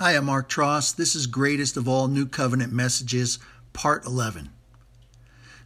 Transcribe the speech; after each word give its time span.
Hi, 0.00 0.16
I'm 0.16 0.24
Mark 0.24 0.48
Tross. 0.48 0.92
This 0.96 1.14
is 1.14 1.28
Greatest 1.28 1.76
of 1.76 1.86
All 1.86 2.08
New 2.08 2.26
Covenant 2.26 2.72
Messages, 2.72 3.38
Part 3.72 4.04
11. 4.04 4.50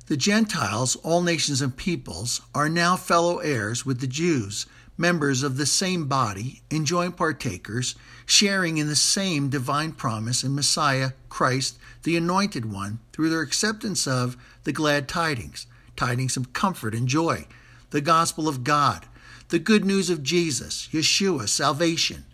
The 0.07 0.19
Gentiles, 0.19 0.97
all 0.97 1.23
nations 1.23 1.62
and 1.62 1.75
peoples, 1.75 2.42
are 2.54 2.68
now 2.68 2.94
fellow 2.94 3.38
heirs 3.38 3.86
with 3.86 4.00
the 4.00 4.06
Jews, 4.06 4.67
members 4.99 5.42
of 5.42 5.56
the 5.56 5.64
same 5.64 6.08
body, 6.08 6.60
and 6.70 6.84
joint 6.84 7.17
partakers, 7.17 7.94
sharing 8.27 8.77
in 8.77 8.86
the 8.86 8.96
same 8.96 9.48
divine 9.48 9.93
promise 9.93 10.45
in 10.45 10.54
Messiah, 10.54 11.12
Christ, 11.30 11.79
the 12.02 12.14
Anointed 12.14 12.70
One, 12.70 12.98
through 13.14 13.30
their 13.30 13.40
acceptance 13.40 14.06
of 14.06 14.36
the 14.64 14.74
glad 14.74 15.08
tidings, 15.08 15.66
tidings 15.96 16.36
of 16.36 16.52
comfort 16.52 16.95
and 16.95 17.08
joy, 17.08 17.46
the 17.92 18.02
gospel 18.02 18.46
of 18.46 18.62
God, 18.62 19.06
the 19.48 19.58
good 19.58 19.86
news 19.86 20.10
of 20.10 20.22
Jesus, 20.22 20.86
Yeshua, 20.92 21.48
salvation. 21.48 22.26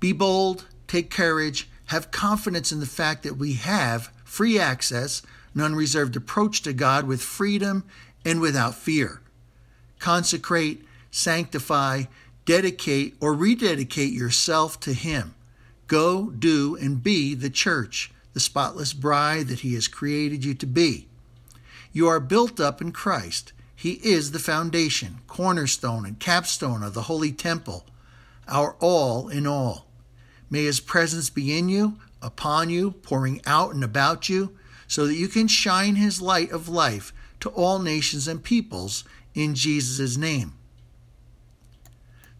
Be 0.00 0.12
bold, 0.12 0.64
take 0.86 1.10
courage, 1.10 1.68
have 1.86 2.10
confidence 2.10 2.72
in 2.72 2.80
the 2.80 2.86
fact 2.86 3.22
that 3.22 3.36
we 3.36 3.54
have 3.54 4.10
free 4.24 4.58
access, 4.58 5.22
an 5.54 5.60
unreserved 5.60 6.16
approach 6.16 6.62
to 6.62 6.72
God 6.72 7.06
with 7.06 7.22
freedom 7.22 7.84
and 8.24 8.40
without 8.40 8.74
fear. 8.74 9.20
Consecrate, 9.98 10.84
sanctify, 11.10 12.04
dedicate, 12.44 13.16
or 13.20 13.34
rededicate 13.34 14.12
yourself 14.12 14.78
to 14.80 14.92
Him. 14.92 15.34
Go, 15.86 16.30
do, 16.30 16.76
and 16.76 17.02
be 17.02 17.34
the 17.34 17.50
church, 17.50 18.10
the 18.32 18.40
spotless 18.40 18.92
bride 18.92 19.48
that 19.48 19.60
He 19.60 19.74
has 19.74 19.88
created 19.88 20.44
you 20.44 20.54
to 20.54 20.66
be. 20.66 21.08
You 21.92 22.08
are 22.08 22.20
built 22.20 22.60
up 22.60 22.82
in 22.82 22.92
Christ. 22.92 23.52
He 23.74 23.92
is 24.02 24.32
the 24.32 24.38
foundation, 24.38 25.20
cornerstone, 25.26 26.04
and 26.04 26.18
capstone 26.18 26.82
of 26.82 26.94
the 26.94 27.02
holy 27.02 27.32
temple, 27.32 27.84
our 28.48 28.76
all 28.80 29.28
in 29.28 29.46
all. 29.46 29.85
May 30.50 30.64
His 30.64 30.80
presence 30.80 31.30
be 31.30 31.56
in 31.56 31.68
you, 31.68 31.98
upon 32.22 32.70
you, 32.70 32.92
pouring 32.92 33.40
out 33.46 33.74
and 33.74 33.84
about 33.84 34.28
you, 34.28 34.56
so 34.88 35.06
that 35.06 35.16
you 35.16 35.28
can 35.28 35.48
shine 35.48 35.96
His 35.96 36.20
light 36.20 36.50
of 36.50 36.68
life 36.68 37.12
to 37.40 37.48
all 37.50 37.78
nations 37.78 38.28
and 38.28 38.42
peoples 38.42 39.04
in 39.34 39.54
Jesus' 39.54 40.16
name. 40.16 40.54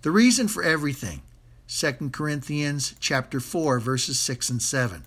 The 0.02 0.10
reason 0.10 0.48
for 0.48 0.62
everything, 0.62 1.22
2 1.68 2.10
Corinthians 2.10 2.94
chapter 3.00 3.40
4 3.40 3.80
verses 3.80 4.18
6 4.20 4.50
and 4.50 4.62
7. 4.62 5.04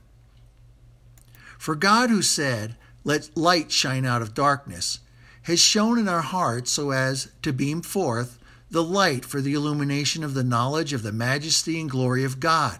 For 1.58 1.76
God 1.76 2.10
who 2.10 2.22
said, 2.22 2.76
"Let 3.04 3.36
light 3.36 3.72
shine 3.72 4.06
out 4.06 4.22
of 4.22 4.34
darkness," 4.34 5.00
has 5.44 5.60
shone 5.60 5.98
in 5.98 6.10
our 6.10 6.22
hearts 6.22 6.72
so 6.72 6.92
as 6.92 7.30
to 7.42 7.54
beam 7.54 7.82
forth 7.82 8.38
the 8.70 8.84
light 8.84 9.26
for 9.26 9.42
the 9.42 9.54
illumination 9.54 10.24
of 10.24 10.34
the 10.34 10.44
knowledge 10.44 10.94
of 10.94 11.02
the 11.02 11.12
majesty 11.12 11.80
and 11.80 11.90
glory 11.90 12.24
of 12.24 12.40
God, 12.40 12.80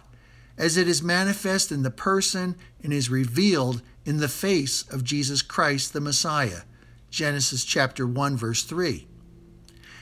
as 0.60 0.76
it 0.76 0.90
is 0.90 1.02
manifest 1.02 1.72
in 1.72 1.84
the 1.84 1.90
person 1.90 2.56
and 2.84 2.92
is 2.92 3.10
revealed 3.10 3.82
in 4.06 4.18
the 4.18 4.28
face 4.28 4.84
of 4.92 5.06
Jesus 5.06 5.42
Christ 5.42 5.94
the 5.94 6.02
Messiah. 6.02 6.62
Genesis 7.10 7.64
chapter 7.64 8.06
1 8.06 8.36
verse 8.36 8.64
3. 8.64 9.08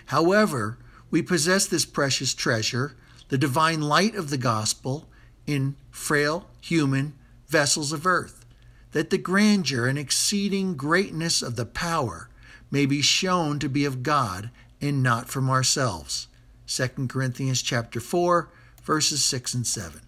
However, 0.07 0.79
we 1.11 1.21
possess 1.21 1.67
this 1.67 1.85
precious 1.85 2.33
treasure, 2.33 2.97
the 3.29 3.37
divine 3.37 3.81
light 3.81 4.15
of 4.15 4.29
the 4.29 4.37
gospel, 4.37 5.07
in 5.45 5.75
frail 5.91 6.49
human 6.59 7.13
vessels 7.47 7.93
of 7.93 8.05
earth, 8.05 8.43
that 8.91 9.11
the 9.11 9.17
grandeur 9.17 9.87
and 9.87 9.97
exceeding 9.97 10.75
greatness 10.75 11.41
of 11.41 11.55
the 11.55 11.65
power 11.65 12.29
may 12.71 12.85
be 12.85 13.01
shown 13.01 13.59
to 13.59 13.69
be 13.69 13.85
of 13.85 14.03
God 14.03 14.49
and 14.81 15.03
not 15.03 15.29
from 15.29 15.49
ourselves. 15.49 16.27
2 16.67 17.07
Corinthians 17.07 17.61
chapter 17.61 17.99
4 17.99 18.49
verses 18.83 19.23
6 19.23 19.53
and 19.53 19.67
7. 19.67 20.06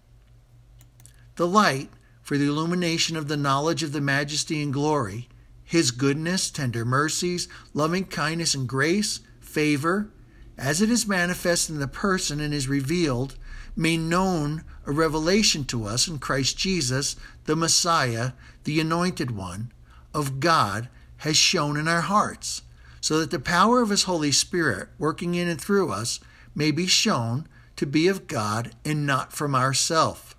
The 1.40 1.48
light 1.48 1.88
for 2.20 2.36
the 2.36 2.48
illumination 2.48 3.16
of 3.16 3.26
the 3.26 3.36
knowledge 3.38 3.82
of 3.82 3.92
the 3.92 4.00
majesty 4.02 4.62
and 4.62 4.70
glory, 4.70 5.26
his 5.64 5.90
goodness, 5.90 6.50
tender 6.50 6.84
mercies, 6.84 7.48
loving 7.72 8.04
kindness 8.04 8.54
and 8.54 8.68
grace, 8.68 9.20
favor, 9.40 10.10
as 10.58 10.82
it 10.82 10.90
is 10.90 11.06
manifest 11.06 11.70
in 11.70 11.78
the 11.78 11.88
person 11.88 12.40
and 12.40 12.52
is 12.52 12.68
revealed, 12.68 13.36
made 13.74 14.00
known 14.00 14.64
a 14.84 14.92
revelation 14.92 15.64
to 15.64 15.86
us 15.86 16.06
in 16.06 16.18
Christ 16.18 16.58
Jesus, 16.58 17.16
the 17.46 17.56
Messiah, 17.56 18.32
the 18.64 18.78
Anointed 18.78 19.30
One 19.30 19.72
of 20.12 20.40
God, 20.40 20.90
has 21.16 21.38
shown 21.38 21.78
in 21.78 21.88
our 21.88 22.02
hearts, 22.02 22.60
so 23.00 23.18
that 23.18 23.30
the 23.30 23.38
power 23.38 23.80
of 23.80 23.88
His 23.88 24.02
Holy 24.02 24.30
Spirit, 24.30 24.90
working 24.98 25.34
in 25.34 25.48
and 25.48 25.58
through 25.58 25.90
us, 25.90 26.20
may 26.54 26.70
be 26.70 26.86
shown 26.86 27.48
to 27.76 27.86
be 27.86 28.08
of 28.08 28.26
God 28.26 28.72
and 28.84 29.06
not 29.06 29.32
from 29.32 29.54
ourself. 29.54 30.29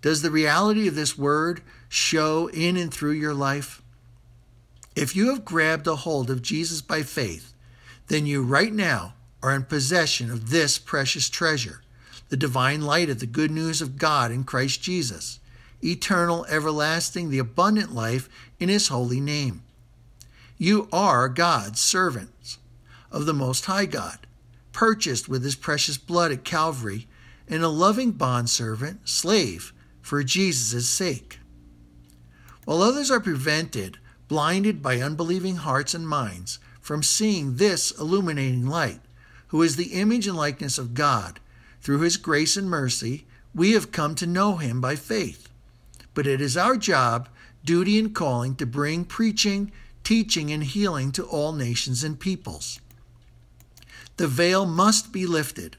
Does 0.00 0.22
the 0.22 0.30
reality 0.30 0.86
of 0.86 0.94
this 0.94 1.18
word 1.18 1.62
show 1.88 2.48
in 2.48 2.76
and 2.76 2.92
through 2.92 3.12
your 3.12 3.34
life? 3.34 3.82
If 4.94 5.16
you 5.16 5.30
have 5.30 5.44
grabbed 5.44 5.86
a 5.86 5.96
hold 5.96 6.30
of 6.30 6.42
Jesus 6.42 6.80
by 6.80 7.02
faith, 7.02 7.52
then 8.08 8.26
you 8.26 8.42
right 8.42 8.72
now 8.72 9.14
are 9.42 9.54
in 9.54 9.64
possession 9.64 10.30
of 10.30 10.50
this 10.50 10.78
precious 10.78 11.28
treasure, 11.28 11.82
the 12.28 12.36
divine 12.36 12.82
light 12.82 13.10
of 13.10 13.20
the 13.20 13.26
good 13.26 13.50
news 13.50 13.80
of 13.80 13.98
God 13.98 14.30
in 14.30 14.44
Christ 14.44 14.82
Jesus, 14.82 15.40
eternal, 15.82 16.44
everlasting, 16.46 17.30
the 17.30 17.38
abundant 17.38 17.94
life 17.94 18.28
in 18.58 18.68
His 18.68 18.88
holy 18.88 19.20
name. 19.20 19.62
You 20.56 20.88
are 20.92 21.28
God's 21.28 21.80
servants 21.80 22.58
of 23.12 23.26
the 23.26 23.34
Most 23.34 23.66
High 23.66 23.86
God, 23.86 24.26
purchased 24.72 25.28
with 25.28 25.44
His 25.44 25.54
precious 25.54 25.96
blood 25.96 26.32
at 26.32 26.44
Calvary, 26.44 27.06
and 27.48 27.62
a 27.62 27.68
loving 27.68 28.10
bondservant, 28.10 29.08
slave, 29.08 29.72
for 30.08 30.24
Jesus' 30.24 30.88
sake. 30.88 31.38
While 32.64 32.80
others 32.80 33.10
are 33.10 33.20
prevented, 33.20 33.98
blinded 34.26 34.82
by 34.82 35.02
unbelieving 35.02 35.56
hearts 35.56 35.92
and 35.92 36.08
minds, 36.08 36.58
from 36.80 37.02
seeing 37.02 37.56
this 37.56 37.90
illuminating 37.90 38.66
light, 38.66 39.00
who 39.48 39.62
is 39.62 39.76
the 39.76 39.92
image 39.92 40.26
and 40.26 40.34
likeness 40.34 40.78
of 40.78 40.94
God. 40.94 41.40
Through 41.82 42.00
his 42.00 42.16
grace 42.16 42.56
and 42.56 42.70
mercy, 42.70 43.26
we 43.54 43.72
have 43.72 43.92
come 43.92 44.14
to 44.14 44.26
know 44.26 44.56
him 44.56 44.80
by 44.80 44.96
faith. 44.96 45.50
But 46.14 46.26
it 46.26 46.40
is 46.40 46.56
our 46.56 46.78
job, 46.78 47.28
duty, 47.62 47.98
and 47.98 48.14
calling 48.14 48.54
to 48.56 48.64
bring 48.64 49.04
preaching, 49.04 49.70
teaching, 50.04 50.50
and 50.50 50.64
healing 50.64 51.12
to 51.12 51.24
all 51.24 51.52
nations 51.52 52.02
and 52.02 52.18
peoples. 52.18 52.80
The 54.16 54.26
veil 54.26 54.64
must 54.64 55.12
be 55.12 55.26
lifted, 55.26 55.76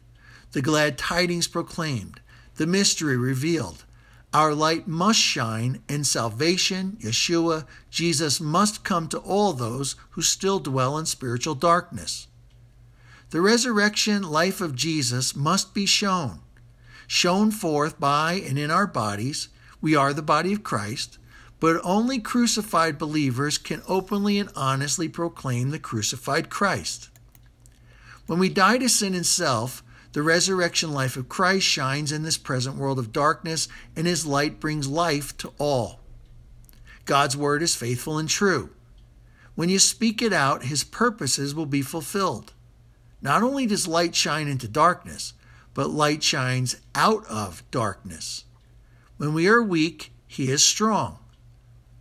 the 0.51 0.61
glad 0.61 0.99
tidings 0.99 1.47
proclaimed, 1.47 2.21
the 2.57 2.67
mystery 2.67 3.17
revealed. 3.17 3.85
Our 4.33 4.53
light 4.53 4.87
must 4.87 5.19
shine, 5.19 5.81
and 5.89 6.05
salvation, 6.05 6.97
Yeshua, 7.01 7.65
Jesus, 7.89 8.39
must 8.39 8.83
come 8.83 9.07
to 9.07 9.17
all 9.17 9.53
those 9.53 9.95
who 10.11 10.21
still 10.21 10.59
dwell 10.59 10.97
in 10.99 11.07
spiritual 11.07 11.55
darkness. 11.55 12.27
The 13.31 13.41
resurrection 13.41 14.21
life 14.23 14.61
of 14.61 14.75
Jesus 14.75 15.35
must 15.35 15.73
be 15.73 15.87
shown, 15.87 16.41
shown 17.07 17.49
forth 17.49 17.99
by 17.99 18.33
and 18.33 18.59
in 18.59 18.69
our 18.69 18.87
bodies. 18.87 19.49
We 19.81 19.95
are 19.95 20.13
the 20.13 20.21
body 20.21 20.53
of 20.53 20.63
Christ, 20.63 21.17
but 21.59 21.81
only 21.83 22.19
crucified 22.19 22.99
believers 22.99 23.57
can 23.57 23.81
openly 23.87 24.37
and 24.37 24.49
honestly 24.55 25.09
proclaim 25.09 25.71
the 25.71 25.79
crucified 25.79 26.49
Christ. 26.49 27.09
When 28.27 28.37
we 28.37 28.49
die 28.49 28.77
to 28.77 28.89
sin 28.89 29.15
and 29.15 29.25
self, 29.25 29.83
the 30.13 30.23
resurrection 30.23 30.91
life 30.91 31.15
of 31.17 31.29
Christ 31.29 31.65
shines 31.65 32.11
in 32.11 32.23
this 32.23 32.37
present 32.37 32.75
world 32.75 32.97
of 32.97 33.11
darkness, 33.11 33.67
and 33.95 34.07
his 34.07 34.25
light 34.25 34.59
brings 34.59 34.87
life 34.87 35.37
to 35.37 35.53
all. 35.57 35.99
God's 37.05 37.37
word 37.37 37.61
is 37.61 37.75
faithful 37.75 38.17
and 38.17 38.29
true. 38.29 38.71
When 39.55 39.69
you 39.69 39.79
speak 39.79 40.21
it 40.21 40.33
out, 40.33 40.63
his 40.63 40.83
purposes 40.83 41.53
will 41.53 41.65
be 41.65 41.81
fulfilled. 41.81 42.53
Not 43.21 43.43
only 43.43 43.65
does 43.65 43.87
light 43.87 44.15
shine 44.15 44.47
into 44.47 44.67
darkness, 44.67 45.33
but 45.73 45.89
light 45.89 46.23
shines 46.23 46.77
out 46.95 47.25
of 47.27 47.63
darkness. 47.69 48.45
When 49.17 49.33
we 49.33 49.47
are 49.47 49.61
weak, 49.61 50.13
he 50.25 50.49
is 50.49 50.63
strong. 50.63 51.19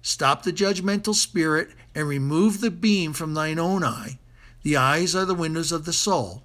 Stop 0.02 0.42
the 0.42 0.52
judgmental 0.52 1.14
spirit 1.14 1.70
and 1.94 2.06
remove 2.06 2.60
the 2.60 2.70
beam 2.70 3.12
from 3.12 3.34
thine 3.34 3.58
own 3.58 3.82
eye. 3.82 4.18
The 4.62 4.76
eyes 4.76 5.16
are 5.16 5.24
the 5.24 5.34
windows 5.34 5.72
of 5.72 5.84
the 5.84 5.92
soul, 5.92 6.44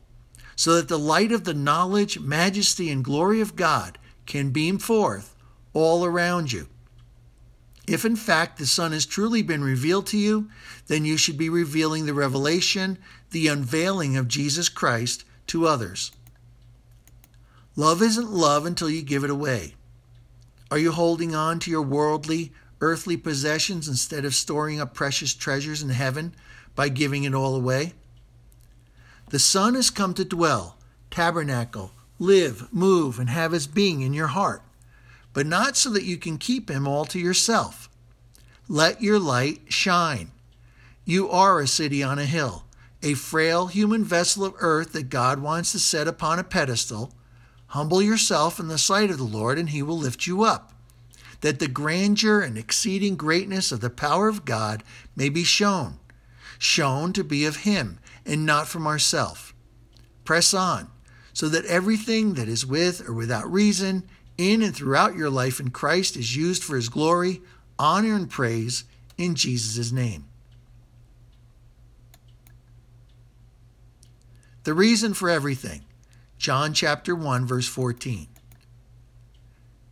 so 0.56 0.76
that 0.76 0.88
the 0.88 1.00
light 1.00 1.32
of 1.32 1.44
the 1.44 1.54
knowledge, 1.54 2.20
majesty, 2.20 2.90
and 2.90 3.04
glory 3.04 3.42
of 3.42 3.56
God 3.56 3.98
can 4.26 4.52
beam 4.52 4.78
forth 4.78 5.36
all 5.74 6.06
around 6.06 6.52
you. 6.52 6.68
If 7.88 8.06
in 8.06 8.16
fact 8.16 8.58
the 8.58 8.66
Son 8.66 8.94
has 8.94 9.06
truly 9.06 9.42
been 9.42 9.64
revealed 9.64 10.08
to 10.08 10.18
you, 10.18 10.50
then 10.88 11.04
you 11.04 11.18
should 11.18 11.38
be 11.38 11.50
revealing 11.50 12.06
the 12.06 12.14
revelation, 12.14 12.98
the 13.32 13.48
unveiling 13.48 14.16
of 14.16 14.28
Jesus 14.28 14.70
Christ 14.70 15.26
to 15.48 15.68
others. 15.68 16.12
Love 17.76 18.02
isn't 18.02 18.32
love 18.32 18.66
until 18.66 18.90
you 18.90 19.02
give 19.02 19.24
it 19.24 19.30
away. 19.30 19.74
Are 20.72 20.78
you 20.78 20.92
holding 20.92 21.36
on 21.36 21.60
to 21.60 21.72
your 21.72 21.82
worldly, 21.82 22.54
earthly 22.80 23.18
possessions 23.18 23.88
instead 23.88 24.26
of 24.26 24.36
storing 24.36 24.80
up 24.80 24.94
precious 24.94 25.34
treasures 25.34 25.84
in 25.84 25.90
heaven 25.90 26.34
by 26.76 26.90
giving 26.90 27.24
it 27.24 27.36
all 27.36 27.56
away? 27.56 27.94
The 29.34 29.40
Son 29.40 29.74
has 29.74 29.90
come 29.90 30.14
to 30.14 30.24
dwell, 30.24 30.78
tabernacle, 31.10 31.92
live, 32.20 32.72
move, 32.72 33.18
and 33.18 33.32
have 33.32 33.52
his 33.52 33.66
being 33.66 34.02
in 34.02 34.14
your 34.14 34.28
heart. 34.28 34.62
but 35.34 35.48
not 35.48 35.76
so 35.76 35.90
that 35.90 36.04
you 36.04 36.18
can 36.18 36.38
keep 36.38 36.70
him 36.70 36.88
all 36.88 37.06
to 37.06 37.18
yourself. 37.18 37.90
Let 38.68 39.02
your 39.02 39.18
light 39.18 39.62
shine. 39.70 40.32
You 41.06 41.32
are 41.32 41.60
a 41.60 41.66
city 41.66 42.04
on 42.04 42.20
a 42.20 42.26
hill, 42.26 42.66
a 43.02 43.16
frail 43.16 43.66
human 43.66 44.04
vessel 44.04 44.46
of 44.46 44.54
earth 44.60 44.94
that 44.94 45.10
God 45.10 45.40
wants 45.40 45.72
to 45.72 45.80
set 45.80 46.08
upon 46.08 46.38
a 46.38 46.44
pedestal. 46.44 47.12
Humble 47.70 48.04
yourself 48.04 48.60
in 48.60 48.68
the 48.68 48.78
sight 48.78 49.10
of 49.10 49.18
the 49.18 49.24
Lord, 49.24 49.58
and 49.58 49.70
he 49.72 49.82
will 49.82 49.98
lift 49.98 50.28
you 50.28 50.44
up, 50.44 50.74
that 51.42 51.58
the 51.58 51.68
grandeur 51.68 52.40
and 52.42 52.56
exceeding 52.56 53.16
greatness 53.16 53.72
of 53.72 53.82
the 53.82 53.90
power 53.90 54.28
of 54.28 54.46
God 54.46 54.84
may 55.16 55.30
be 55.30 55.44
shown, 55.44 55.98
shown 56.64 57.12
to 57.12 57.24
be 57.24 57.46
of 57.46 57.58
him 57.58 58.00
and 58.26 58.46
not 58.46 58.68
from 58.68 58.88
ourself. 58.88 59.54
Press 60.24 60.54
on, 60.54 60.90
so 61.34 61.50
that 61.50 61.66
everything 61.66 62.36
that 62.36 62.48
is 62.48 62.66
with 62.66 63.08
or 63.08 63.14
without 63.14 63.52
reason, 63.52 64.04
in 64.38 64.62
and 64.62 64.74
throughout 64.74 65.16
your 65.16 65.30
life 65.30 65.60
in 65.60 65.70
Christ, 65.70 66.16
is 66.16 66.38
used 66.38 66.64
for 66.64 66.78
his 66.78 66.88
glory, 66.88 67.42
honor, 67.78 68.16
and 68.16 68.30
praise 68.30 68.86
in 69.18 69.36
Jesus' 69.36 69.92
name. 69.92 70.26
The 74.64 74.74
reason 74.74 75.14
for 75.14 75.30
everything. 75.30 75.82
John 76.38 76.74
chapter 76.74 77.14
1 77.14 77.46
verse 77.46 77.68
14. 77.68 78.28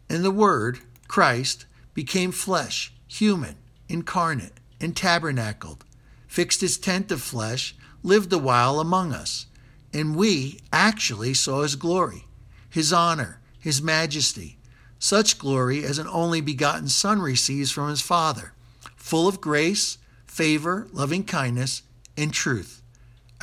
And 0.09 0.23
the 0.23 0.31
word, 0.31 0.79
Christ, 1.09 1.65
became 1.93 2.31
flesh, 2.31 2.93
human, 3.07 3.57
incarnate, 3.89 4.53
and 4.79 4.95
tabernacled, 4.95 5.83
fixed 6.31 6.61
his 6.61 6.77
tent 6.77 7.11
of 7.11 7.21
flesh, 7.21 7.75
lived 8.03 8.31
a 8.31 8.37
while 8.37 8.79
among 8.79 9.11
us, 9.11 9.47
and 9.93 10.15
we 10.15 10.57
actually 10.71 11.33
saw 11.33 11.61
his 11.61 11.75
glory, 11.75 12.23
his 12.69 12.93
honor, 12.93 13.41
his 13.59 13.81
majesty, 13.81 14.57
such 14.97 15.37
glory 15.37 15.83
as 15.83 15.99
an 15.99 16.07
only 16.07 16.39
begotten 16.39 16.87
Son 16.87 17.21
receives 17.21 17.69
from 17.69 17.89
his 17.89 17.99
Father, 17.99 18.53
full 18.95 19.27
of 19.27 19.41
grace, 19.41 19.97
favor, 20.25 20.87
loving 20.93 21.25
kindness, 21.25 21.81
and 22.15 22.31
truth. 22.31 22.81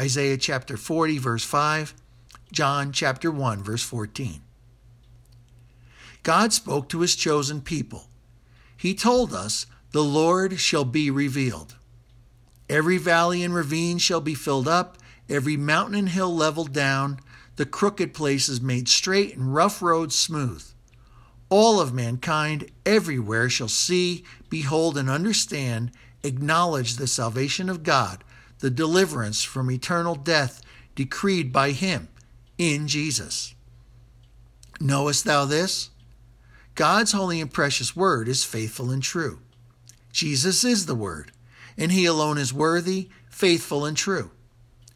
Isaiah 0.01 0.39
chapter 0.39 0.79
40, 0.79 1.19
verse 1.19 1.45
5, 1.45 1.93
John 2.53 2.91
chapter 2.91 3.31
1, 3.31 3.63
verse 3.63 3.83
14. 3.83 4.41
God 6.23 6.55
spoke 6.55 6.89
to 6.89 7.01
his 7.01 7.15
chosen 7.15 7.61
people. 7.61 8.07
He 8.75 8.95
told 8.95 9.35
us, 9.35 9.67
The 9.91 10.03
Lord 10.03 10.59
shall 10.59 10.87
be 10.87 11.11
revealed. 11.11 11.75
Every 12.69 12.99
valley 12.99 13.43
and 13.43 13.55
ravine 13.55 13.99
shall 13.99 14.21
be 14.21 14.35
filled 14.35 14.69
up, 14.69 14.99
every 15.29 15.57
mountain 15.57 15.95
and 15.95 16.09
hill 16.09 16.35
leveled 16.35 16.73
down, 16.73 17.21
the 17.57 17.67
crooked 17.67 18.15
places 18.15 18.61
made 18.61 18.89
straight, 18.89 19.37
and 19.37 19.55
rough 19.55 19.83
roads 19.83 20.15
smooth. 20.15 20.65
All 21.49 21.81
of 21.81 21.95
mankind 21.95 22.71
everywhere 22.85 23.49
shall 23.49 23.69
see, 23.69 24.25
behold, 24.51 24.99
and 24.99 25.09
understand, 25.09 25.93
acknowledge 26.23 26.97
the 26.97 27.07
salvation 27.07 27.69
of 27.69 27.83
God 27.83 28.23
the 28.61 28.71
deliverance 28.71 29.45
from 29.45 29.71
eternal 29.71 30.15
death 30.15 30.63
decreed 30.95 31.53
by 31.53 31.71
him 31.71 32.09
in 32.57 32.89
Jesus. 32.89 33.55
Knowest 34.81 35.25
thou 35.25 35.45
this? 35.45 35.91
God's 36.75 37.13
holy 37.13 37.41
and 37.41 37.53
precious 37.53 37.97
word 37.97 38.29
is 38.29 38.45
faithful 38.45 38.91
and 38.91 39.03
true. 39.03 39.41
Jesus 40.13 40.65
is 40.65 40.87
the 40.87 40.95
word, 40.95 41.33
and 41.79 41.93
he 41.93 42.05
alone 42.05 42.37
is 42.37 42.53
worthy, 42.53 43.09
faithful, 43.31 43.87
and 43.87 43.97
true. 43.97 44.31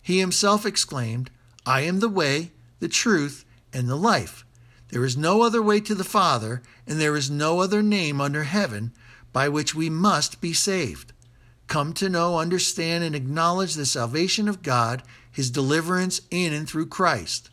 He 0.03 0.19
himself 0.19 0.67
exclaimed, 0.67 1.31
I 1.65 1.83
am 1.83 2.01
the 2.01 2.09
way, 2.11 2.53
the 2.81 2.89
truth, 2.89 3.47
and 3.73 3.89
the 3.89 3.97
life. 3.97 4.45
There 4.91 5.05
is 5.05 5.17
no 5.17 5.41
other 5.41 5.63
way 5.63 5.81
to 5.81 5.95
the 5.95 6.05
Father, 6.05 6.61
and 6.87 7.01
there 7.01 7.17
is 7.17 7.31
no 7.31 7.61
other 7.61 7.81
name 7.81 8.21
under 8.21 8.43
heaven 8.45 8.93
by 9.33 9.49
which 9.49 9.75
we 9.75 9.89
must 9.89 10.43
be 10.43 10.53
saved 10.53 11.13
come 11.73 11.95
to 11.95 12.11
know, 12.11 12.39
understand, 12.39 13.03
and 13.03 13.17
acknowledge 13.17 13.73
the 13.73 13.87
salvation 13.87 14.47
of 14.47 14.63
God, 14.63 15.03
his 15.31 15.51
deliverance 15.51 16.21
in 16.31 16.53
and 16.53 16.69
through 16.69 16.85
Christ. 16.85 17.49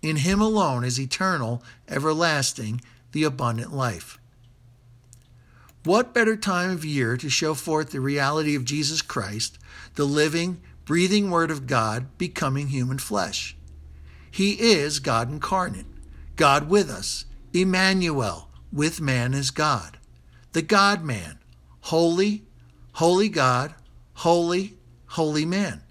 In 0.00 0.16
him 0.16 0.40
alone 0.40 0.84
is 0.84 0.98
eternal, 0.98 1.62
everlasting, 1.86 2.80
the 3.12 3.24
abundant 3.24 3.74
life. 3.74 4.18
What 5.86 6.12
better 6.12 6.34
time 6.34 6.70
of 6.70 6.84
year 6.84 7.16
to 7.16 7.30
show 7.30 7.54
forth 7.54 7.90
the 7.90 8.00
reality 8.00 8.56
of 8.56 8.64
Jesus 8.64 9.02
Christ, 9.02 9.56
the 9.94 10.04
living, 10.04 10.60
breathing 10.84 11.30
Word 11.30 11.48
of 11.48 11.68
God 11.68 12.18
becoming 12.18 12.66
human 12.66 12.98
flesh? 12.98 13.56
He 14.28 14.54
is 14.54 14.98
God 14.98 15.30
incarnate, 15.30 15.86
God 16.34 16.68
with 16.68 16.90
us, 16.90 17.24
Emmanuel, 17.52 18.48
with 18.72 19.00
man 19.00 19.32
as 19.32 19.52
God, 19.52 19.98
the 20.54 20.60
God 20.60 21.04
man, 21.04 21.38
holy, 21.82 22.42
holy 22.94 23.28
God, 23.28 23.72
holy, 24.14 24.74
holy 25.10 25.44
man. 25.44 25.82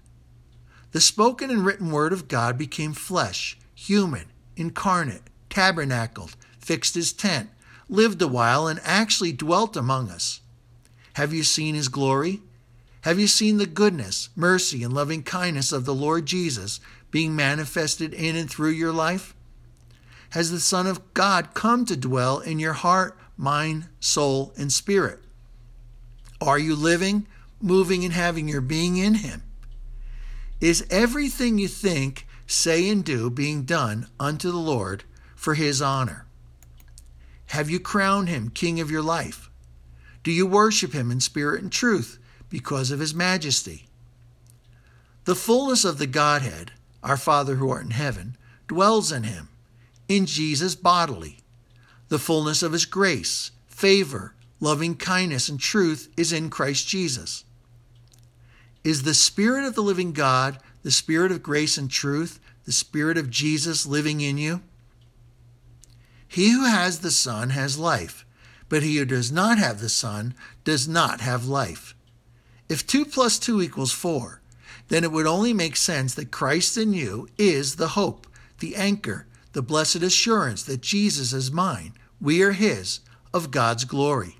The 0.92 1.00
spoken 1.00 1.50
and 1.50 1.64
written 1.64 1.90
word 1.90 2.12
of 2.12 2.28
God 2.28 2.58
became 2.58 2.92
flesh, 2.92 3.56
human, 3.74 4.26
incarnate, 4.58 5.30
tabernacled, 5.48 6.36
fixed 6.60 6.96
his 6.96 7.14
tent, 7.14 7.48
lived 7.88 8.20
a 8.22 8.28
while, 8.28 8.66
and 8.66 8.80
actually 8.82 9.32
dwelt 9.32 9.76
among 9.76 10.10
us. 10.10 10.40
Have 11.14 11.32
you 11.32 11.42
seen 11.42 11.74
his 11.74 11.88
glory? 11.88 12.42
Have 13.02 13.20
you 13.20 13.26
seen 13.26 13.58
the 13.58 13.66
goodness, 13.66 14.30
mercy, 14.34 14.82
and 14.82 14.92
loving 14.92 15.22
kindness 15.22 15.70
of 15.70 15.84
the 15.84 15.94
Lord 15.94 16.26
Jesus 16.26 16.80
being 17.10 17.36
manifested 17.36 18.12
in 18.12 18.34
and 18.34 18.50
through 18.50 18.70
your 18.70 18.92
life? 18.92 19.34
Has 20.30 20.50
the 20.50 20.60
Son 20.60 20.86
of 20.86 21.14
God 21.14 21.54
come 21.54 21.84
to 21.86 21.96
dwell 21.96 22.40
in 22.40 22.58
your 22.58 22.72
heart, 22.72 23.16
mind, 23.36 23.86
soul, 24.00 24.52
and 24.58 24.72
spirit? 24.72 25.20
Are 26.40 26.58
you 26.58 26.74
living, 26.74 27.26
moving, 27.62 28.04
and 28.04 28.12
having 28.12 28.48
your 28.48 28.60
being 28.60 28.96
in 28.96 29.14
Him? 29.14 29.42
Is 30.60 30.86
everything 30.90 31.58
you 31.58 31.68
think, 31.68 32.26
say, 32.46 32.88
and 32.88 33.04
do 33.04 33.30
being 33.30 33.62
done 33.62 34.08
unto 34.18 34.50
the 34.50 34.58
Lord 34.58 35.04
for 35.34 35.54
His 35.54 35.80
honor? 35.80 36.25
Have 37.48 37.70
you 37.70 37.80
crowned 37.80 38.28
Him 38.28 38.50
King 38.50 38.80
of 38.80 38.90
your 38.90 39.02
life? 39.02 39.50
Do 40.22 40.32
you 40.32 40.46
worship 40.46 40.92
Him 40.92 41.10
in 41.10 41.20
spirit 41.20 41.62
and 41.62 41.70
truth 41.70 42.18
because 42.48 42.90
of 42.90 43.00
His 43.00 43.14
majesty? 43.14 43.86
The 45.24 45.34
fullness 45.34 45.84
of 45.84 45.98
the 45.98 46.06
Godhead, 46.06 46.72
our 47.02 47.16
Father 47.16 47.56
who 47.56 47.70
art 47.70 47.84
in 47.84 47.90
heaven, 47.92 48.36
dwells 48.68 49.12
in 49.12 49.22
Him, 49.24 49.48
in 50.08 50.26
Jesus 50.26 50.74
bodily. 50.74 51.38
The 52.08 52.18
fullness 52.18 52.62
of 52.62 52.72
His 52.72 52.84
grace, 52.84 53.50
favor, 53.66 54.34
loving 54.60 54.96
kindness, 54.96 55.48
and 55.48 55.60
truth 55.60 56.08
is 56.16 56.32
in 56.32 56.50
Christ 56.50 56.88
Jesus. 56.88 57.44
Is 58.84 59.02
the 59.02 59.14
Spirit 59.14 59.64
of 59.64 59.74
the 59.74 59.82
living 59.82 60.12
God, 60.12 60.58
the 60.82 60.90
Spirit 60.90 61.32
of 61.32 61.42
grace 61.42 61.76
and 61.76 61.90
truth, 61.90 62.38
the 62.64 62.72
Spirit 62.72 63.18
of 63.18 63.30
Jesus 63.30 63.86
living 63.86 64.20
in 64.20 64.38
you? 64.38 64.62
He 66.28 66.50
who 66.50 66.64
has 66.64 67.00
the 67.00 67.10
Son 67.10 67.50
has 67.50 67.78
life, 67.78 68.24
but 68.68 68.82
he 68.82 68.96
who 68.96 69.04
does 69.04 69.30
not 69.30 69.58
have 69.58 69.80
the 69.80 69.88
Son 69.88 70.34
does 70.64 70.88
not 70.88 71.20
have 71.20 71.46
life. 71.46 71.94
If 72.68 72.86
2 72.86 73.04
plus 73.04 73.38
2 73.38 73.62
equals 73.62 73.92
4, 73.92 74.40
then 74.88 75.04
it 75.04 75.12
would 75.12 75.26
only 75.26 75.52
make 75.52 75.76
sense 75.76 76.14
that 76.14 76.30
Christ 76.30 76.76
in 76.76 76.92
you 76.92 77.28
is 77.38 77.76
the 77.76 77.88
hope, 77.88 78.26
the 78.60 78.76
anchor, 78.76 79.26
the 79.52 79.62
blessed 79.62 79.96
assurance 79.96 80.62
that 80.64 80.80
Jesus 80.80 81.32
is 81.32 81.52
mine, 81.52 81.94
we 82.20 82.42
are 82.42 82.52
his, 82.52 83.00
of 83.32 83.50
God's 83.50 83.84
glory 83.84 84.36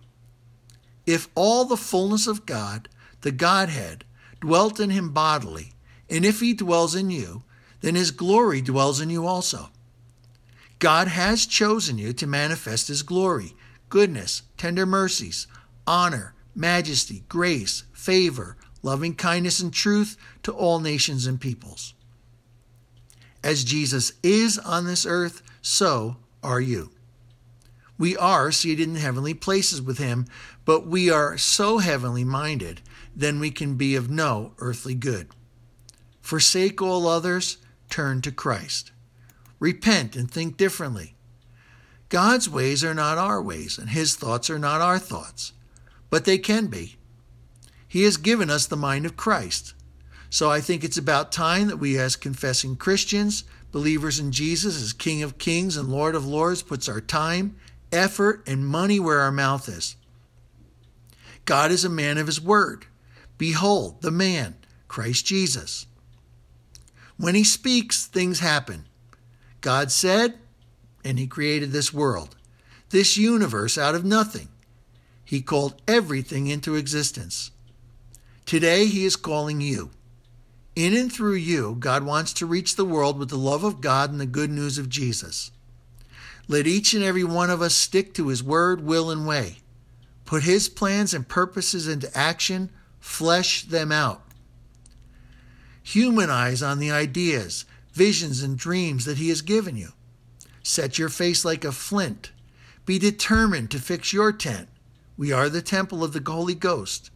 if 1.06 1.28
all 1.36 1.64
the 1.64 1.76
fullness 1.76 2.26
of 2.26 2.44
God, 2.44 2.88
the 3.20 3.30
Godhead, 3.30 4.04
dwelt 4.40 4.80
in 4.80 4.90
him 4.90 5.10
bodily, 5.12 5.72
and 6.10 6.24
if 6.24 6.40
he 6.40 6.52
dwells 6.52 6.94
in 6.94 7.10
you, 7.10 7.44
then 7.80 7.94
his 7.94 8.10
glory 8.10 8.60
dwells 8.60 9.00
in 9.00 9.08
you 9.08 9.26
also. 9.26 9.70
God 10.78 11.08
has 11.08 11.46
chosen 11.46 11.98
you 11.98 12.12
to 12.14 12.26
manifest 12.26 12.88
his 12.88 13.02
glory, 13.02 13.54
goodness, 13.88 14.42
tender 14.56 14.84
mercies, 14.84 15.46
honor, 15.86 16.34
majesty, 16.54 17.24
grace, 17.28 17.84
favor, 17.92 18.56
loving 18.82 19.14
kindness, 19.14 19.60
and 19.60 19.72
truth 19.72 20.16
to 20.42 20.52
all 20.52 20.80
nations 20.80 21.26
and 21.26 21.40
peoples. 21.40 21.94
As 23.42 23.64
Jesus 23.64 24.12
is 24.22 24.58
on 24.58 24.84
this 24.84 25.06
earth, 25.06 25.42
so 25.62 26.16
are 26.42 26.60
you. 26.60 26.90
We 27.98 28.16
are 28.16 28.52
seated 28.52 28.88
in 28.88 28.96
heavenly 28.96 29.34
places 29.34 29.80
with 29.80 29.98
him, 29.98 30.26
but 30.64 30.86
we 30.86 31.10
are 31.10 31.38
so 31.38 31.78
heavenly 31.78 32.24
minded, 32.24 32.82
then 33.14 33.40
we 33.40 33.50
can 33.50 33.76
be 33.76 33.96
of 33.96 34.10
no 34.10 34.52
earthly 34.58 34.94
good. 34.94 35.28
Forsake 36.20 36.82
all 36.82 37.06
others, 37.06 37.58
turn 37.88 38.20
to 38.22 38.32
Christ. 38.32 38.92
Repent 39.58 40.16
and 40.16 40.30
think 40.30 40.56
differently. 40.56 41.14
God's 42.08 42.48
ways 42.48 42.84
are 42.84 42.94
not 42.94 43.18
our 43.18 43.42
ways, 43.42 43.78
and 43.78 43.90
his 43.90 44.14
thoughts 44.14 44.48
are 44.48 44.58
not 44.58 44.80
our 44.80 44.98
thoughts, 44.98 45.52
but 46.08 46.24
they 46.24 46.38
can 46.38 46.66
be. 46.66 46.96
He 47.88 48.04
has 48.04 48.16
given 48.16 48.50
us 48.50 48.66
the 48.66 48.76
mind 48.76 49.06
of 49.06 49.16
Christ. 49.16 49.74
So 50.30 50.50
I 50.50 50.60
think 50.60 50.84
it's 50.84 50.98
about 50.98 51.32
time 51.32 51.68
that 51.68 51.78
we, 51.78 51.98
as 51.98 52.14
confessing 52.16 52.76
Christians, 52.76 53.44
believers 53.72 54.18
in 54.18 54.32
Jesus 54.32 54.80
as 54.80 54.92
King 54.92 55.22
of 55.22 55.38
Kings 55.38 55.76
and 55.76 55.88
Lord 55.88 56.14
of 56.14 56.26
Lords, 56.26 56.62
puts 56.62 56.88
our 56.88 57.00
time, 57.00 57.56
effort, 57.90 58.42
and 58.46 58.66
money 58.66 59.00
where 59.00 59.20
our 59.20 59.32
mouth 59.32 59.68
is. 59.68 59.96
God 61.44 61.70
is 61.70 61.84
a 61.84 61.88
man 61.88 62.18
of 62.18 62.26
his 62.26 62.40
word. 62.40 62.86
Behold, 63.38 64.02
the 64.02 64.10
man, 64.10 64.56
Christ 64.88 65.26
Jesus. 65.26 65.86
When 67.16 67.34
he 67.34 67.44
speaks, 67.44 68.06
things 68.06 68.40
happen. 68.40 68.86
God 69.66 69.90
said, 69.90 70.38
and 71.02 71.18
he 71.18 71.26
created 71.26 71.72
this 71.72 71.92
world, 71.92 72.36
this 72.90 73.16
universe 73.16 73.76
out 73.76 73.96
of 73.96 74.04
nothing. 74.04 74.46
He 75.24 75.42
called 75.42 75.82
everything 75.88 76.46
into 76.46 76.76
existence. 76.76 77.50
Today, 78.44 78.86
he 78.86 79.04
is 79.04 79.16
calling 79.16 79.60
you. 79.60 79.90
In 80.76 80.94
and 80.94 81.12
through 81.12 81.34
you, 81.34 81.74
God 81.80 82.04
wants 82.04 82.32
to 82.34 82.46
reach 82.46 82.76
the 82.76 82.84
world 82.84 83.18
with 83.18 83.28
the 83.28 83.36
love 83.36 83.64
of 83.64 83.80
God 83.80 84.12
and 84.12 84.20
the 84.20 84.24
good 84.24 84.50
news 84.50 84.78
of 84.78 84.88
Jesus. 84.88 85.50
Let 86.46 86.68
each 86.68 86.94
and 86.94 87.02
every 87.02 87.24
one 87.24 87.50
of 87.50 87.60
us 87.60 87.74
stick 87.74 88.14
to 88.14 88.28
his 88.28 88.44
word, 88.44 88.84
will, 88.84 89.10
and 89.10 89.26
way. 89.26 89.56
Put 90.24 90.44
his 90.44 90.68
plans 90.68 91.12
and 91.12 91.26
purposes 91.26 91.88
into 91.88 92.16
action, 92.16 92.70
flesh 93.00 93.64
them 93.64 93.90
out. 93.90 94.22
Humanize 95.82 96.62
on 96.62 96.78
the 96.78 96.92
ideas, 96.92 97.64
visions, 97.96 98.42
and 98.42 98.56
dreams 98.56 99.06
that 99.06 99.18
he 99.18 99.30
has 99.30 99.42
given 99.42 99.76
you. 99.76 99.88
Set 100.62 100.98
your 100.98 101.08
face 101.08 101.44
like 101.44 101.64
a 101.64 101.72
flint. 101.72 102.30
Be 102.84 102.98
determined 102.98 103.70
to 103.72 103.80
fix 103.80 104.12
your 104.12 104.30
tent. 104.32 104.68
We 105.16 105.32
are 105.32 105.48
the 105.48 105.62
temple 105.62 106.04
of 106.04 106.12
the 106.12 106.22
Holy 106.30 106.54
Ghost. 106.54 107.10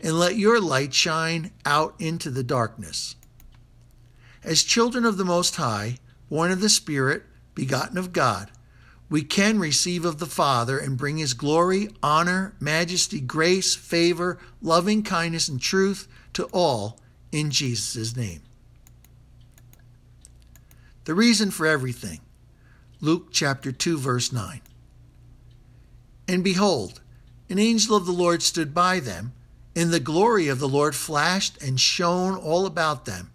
And 0.00 0.18
let 0.18 0.36
your 0.36 0.60
light 0.60 0.94
shine 0.94 1.50
out 1.64 1.94
into 1.98 2.30
the 2.30 2.44
darkness. 2.44 3.16
As 4.44 4.62
children 4.62 5.04
of 5.04 5.16
the 5.16 5.24
Most 5.24 5.56
High, 5.56 5.96
born 6.28 6.52
of 6.52 6.60
the 6.60 6.68
Spirit, 6.68 7.24
begotten 7.54 7.98
of 7.98 8.12
God, 8.12 8.50
we 9.10 9.22
can 9.22 9.58
receive 9.58 10.04
of 10.04 10.18
the 10.18 10.26
Father 10.26 10.78
and 10.78 10.98
bring 10.98 11.16
his 11.16 11.32
glory, 11.32 11.88
honor, 12.02 12.54
majesty, 12.60 13.20
grace, 13.20 13.74
favor, 13.74 14.38
loving 14.60 15.02
kindness, 15.02 15.48
and 15.48 15.60
truth 15.60 16.06
to 16.34 16.44
all 16.52 17.00
in 17.32 17.50
Jesus' 17.50 18.14
name. 18.14 18.42
The 21.08 21.14
reason 21.14 21.50
for 21.50 21.66
everything. 21.66 22.20
Luke 23.00 23.28
chapter 23.32 23.72
2, 23.72 23.96
verse 23.96 24.30
9. 24.30 24.60
And 26.28 26.44
behold, 26.44 27.00
an 27.48 27.58
angel 27.58 27.96
of 27.96 28.04
the 28.04 28.12
Lord 28.12 28.42
stood 28.42 28.74
by 28.74 29.00
them, 29.00 29.32
and 29.74 29.90
the 29.90 30.00
glory 30.00 30.48
of 30.48 30.58
the 30.58 30.68
Lord 30.68 30.94
flashed 30.94 31.62
and 31.62 31.80
shone 31.80 32.36
all 32.36 32.66
about 32.66 33.06
them, 33.06 33.30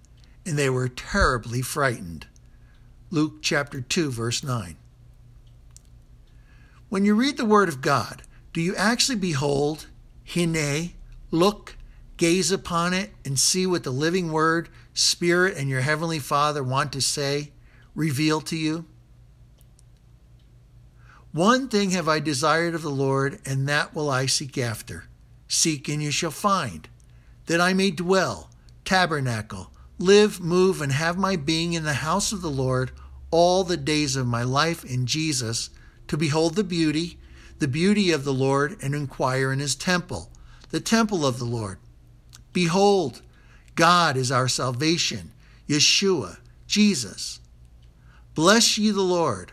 and 0.46 0.56
they 0.56 0.70
were 0.70 0.88
terribly 0.88 1.64
frightened. 1.64 2.28
Luke 3.10 3.42
chapter 3.42 3.82
2, 3.82 4.12
verse 4.12 4.44
9. 4.44 4.76
When 6.90 7.06
you 7.06 7.16
read 7.16 7.38
the 7.38 7.44
Word 7.44 7.70
of 7.70 7.82
God, 7.82 8.22
do 8.54 8.62
you 8.62 8.76
actually 8.76 9.18
behold, 9.18 9.88
hine, 10.32 10.92
look, 11.32 11.76
gaze 12.18 12.52
upon 12.52 12.94
it, 12.94 13.14
and 13.26 13.40
see 13.40 13.66
what 13.66 13.82
the 13.82 13.90
living 13.90 14.32
Word, 14.32 14.70
Spirit, 14.94 15.58
and 15.58 15.70
your 15.70 15.82
Heavenly 15.82 16.20
Father 16.20 16.64
want 16.64 16.94
to 16.94 17.02
say, 17.02 17.50
reveal 17.96 18.42
to 18.42 18.56
you? 18.56 18.86
One 21.32 21.68
thing 21.68 21.92
have 21.92 22.08
I 22.08 22.20
desired 22.20 22.76
of 22.76 22.84
the 22.84 22.90
Lord, 22.92 23.40
and 23.46 23.68
that 23.68 23.96
will 23.96 24.10
I 24.10 24.28
seek 24.28 24.58
after. 24.58 25.06
Seek, 25.48 25.88
and 25.90 26.02
you 26.02 26.12
shall 26.12 26.32
find, 26.32 26.88
that 27.48 27.60
I 27.60 27.74
may 27.74 27.90
dwell, 27.90 28.50
tabernacle, 28.86 29.72
live, 29.98 30.40
move, 30.40 30.82
and 30.82 30.92
have 30.92 31.18
my 31.18 31.36
being 31.36 31.74
in 31.74 31.84
the 31.84 31.96
house 31.96 32.32
of 32.32 32.42
the 32.42 32.52
Lord 32.52 32.92
all 33.32 33.64
the 33.64 33.78
days 33.78 34.16
of 34.16 34.28
my 34.28 34.44
life 34.44 34.86
in 34.86 35.08
Jesus 35.08 35.72
to 36.08 36.18
behold 36.18 36.54
the 36.54 36.64
beauty, 36.64 37.18
the 37.58 37.68
beauty 37.68 38.12
of 38.12 38.26
the 38.26 38.34
Lord, 38.34 38.78
and 38.84 38.94
inquire 38.94 39.52
in 39.52 39.58
his 39.58 39.76
temple, 39.76 40.30
the 40.70 40.80
temple 40.80 41.26
of 41.26 41.40
the 41.40 41.46
Lord. 41.46 41.80
Behold, 42.52 43.24
God 43.76 44.18
is 44.18 44.32
our 44.32 44.48
salvation, 44.48 45.32
Yeshua, 45.68 46.38
Jesus. 46.68 47.40
Bless 48.36 48.80
ye 48.80 48.90
the 48.90 49.02
Lord, 49.02 49.52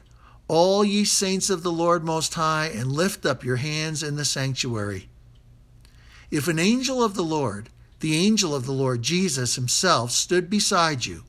all 0.49 0.83
ye 0.83 1.05
saints 1.05 1.51
of 1.51 1.63
the 1.63 1.73
Lord 1.73 2.03
Most 2.03 2.33
High, 2.35 2.69
and 2.69 2.91
lift 2.91 3.27
up 3.27 3.45
your 3.45 3.57
hands 3.57 4.03
in 4.03 4.17
the 4.17 4.25
sanctuary. 4.25 5.11
If 6.31 6.49
an 6.49 6.59
angel 6.59 7.03
of 7.03 7.15
the 7.15 7.23
Lord, 7.23 7.69
the 8.01 8.17
angel 8.17 8.55
of 8.55 8.65
the 8.65 8.73
Lord 8.73 9.03
Jesus 9.03 9.57
himself, 9.57 10.11
stood 10.11 10.49
beside 10.49 11.05
you, 11.05 11.25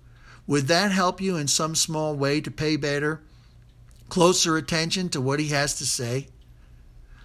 would 0.47 0.67
that 0.67 0.93
help 0.93 1.19
you 1.19 1.35
in 1.35 1.49
some 1.49 1.75
small 1.75 2.15
way 2.15 2.39
to 2.39 2.49
pay 2.49 2.77
better 2.77 3.21
closer 4.07 4.55
attention 4.55 5.09
to 5.09 5.19
what 5.19 5.39
he 5.39 5.49
has 5.49 5.77
to 5.79 5.85
say? 5.85 6.27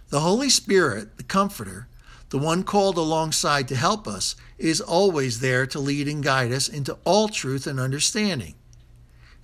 The 0.08 0.20
Holy 0.20 0.50
Spirit, 0.50 1.18
the 1.18 1.22
Comforter, 1.22 1.86
the 2.30 2.38
one 2.38 2.64
called 2.64 2.96
alongside 2.98 3.68
to 3.68 3.76
help 3.76 4.08
us, 4.08 4.34
is 4.58 4.80
always 4.80 5.38
there 5.38 5.66
to 5.68 5.78
lead 5.78 6.08
and 6.08 6.22
guide 6.22 6.50
us 6.50 6.68
into 6.68 6.98
all 7.04 7.28
truth 7.28 7.68
and 7.68 7.78
understanding. 7.78 8.55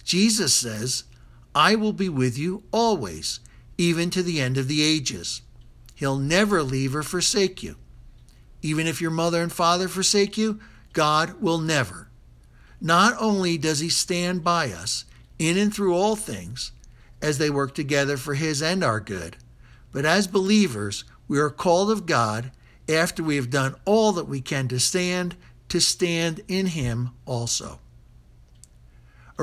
Jesus 0.04 0.54
says, 0.54 1.04
I 1.54 1.74
will 1.74 1.92
be 1.92 2.08
with 2.08 2.38
you 2.38 2.64
always, 2.72 3.40
even 3.78 4.10
to 4.10 4.22
the 4.22 4.40
end 4.40 4.58
of 4.58 4.68
the 4.68 4.82
ages. 4.82 5.42
He'll 5.94 6.18
never 6.18 6.62
leave 6.62 6.96
or 6.96 7.02
forsake 7.02 7.62
you. 7.62 7.76
Even 8.62 8.86
if 8.86 9.00
your 9.00 9.10
mother 9.10 9.42
and 9.42 9.52
father 9.52 9.88
forsake 9.88 10.38
you, 10.38 10.60
God 10.92 11.40
will 11.40 11.58
never. 11.58 12.08
Not 12.80 13.14
only 13.20 13.58
does 13.58 13.80
He 13.80 13.88
stand 13.88 14.42
by 14.42 14.72
us 14.72 15.04
in 15.38 15.56
and 15.56 15.72
through 15.72 15.94
all 15.94 16.16
things, 16.16 16.72
as 17.22 17.38
they 17.38 17.50
work 17.50 17.74
together 17.74 18.16
for 18.16 18.34
His 18.34 18.60
and 18.60 18.82
our 18.82 19.00
good. 19.00 19.36
But 19.92 20.04
as 20.04 20.26
believers, 20.26 21.04
we 21.28 21.38
are 21.38 21.50
called 21.50 21.90
of 21.90 22.06
God 22.06 22.50
after 22.88 23.22
we 23.22 23.36
have 23.36 23.50
done 23.50 23.76
all 23.84 24.12
that 24.12 24.28
we 24.28 24.40
can 24.40 24.68
to 24.68 24.80
stand, 24.80 25.36
to 25.68 25.80
stand 25.80 26.40
in 26.48 26.66
Him 26.66 27.10
also. 27.24 27.78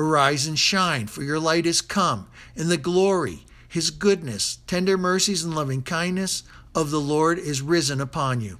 Arise 0.00 0.46
and 0.46 0.58
shine, 0.58 1.06
for 1.08 1.22
your 1.22 1.38
light 1.38 1.66
is 1.66 1.82
come, 1.82 2.26
and 2.56 2.70
the 2.70 2.78
glory, 2.78 3.44
His 3.68 3.90
goodness, 3.90 4.60
tender 4.66 4.96
mercies, 4.96 5.44
and 5.44 5.54
loving 5.54 5.82
kindness 5.82 6.42
of 6.74 6.90
the 6.90 7.00
Lord 7.00 7.38
is 7.38 7.60
risen 7.60 8.00
upon 8.00 8.40
you. 8.40 8.58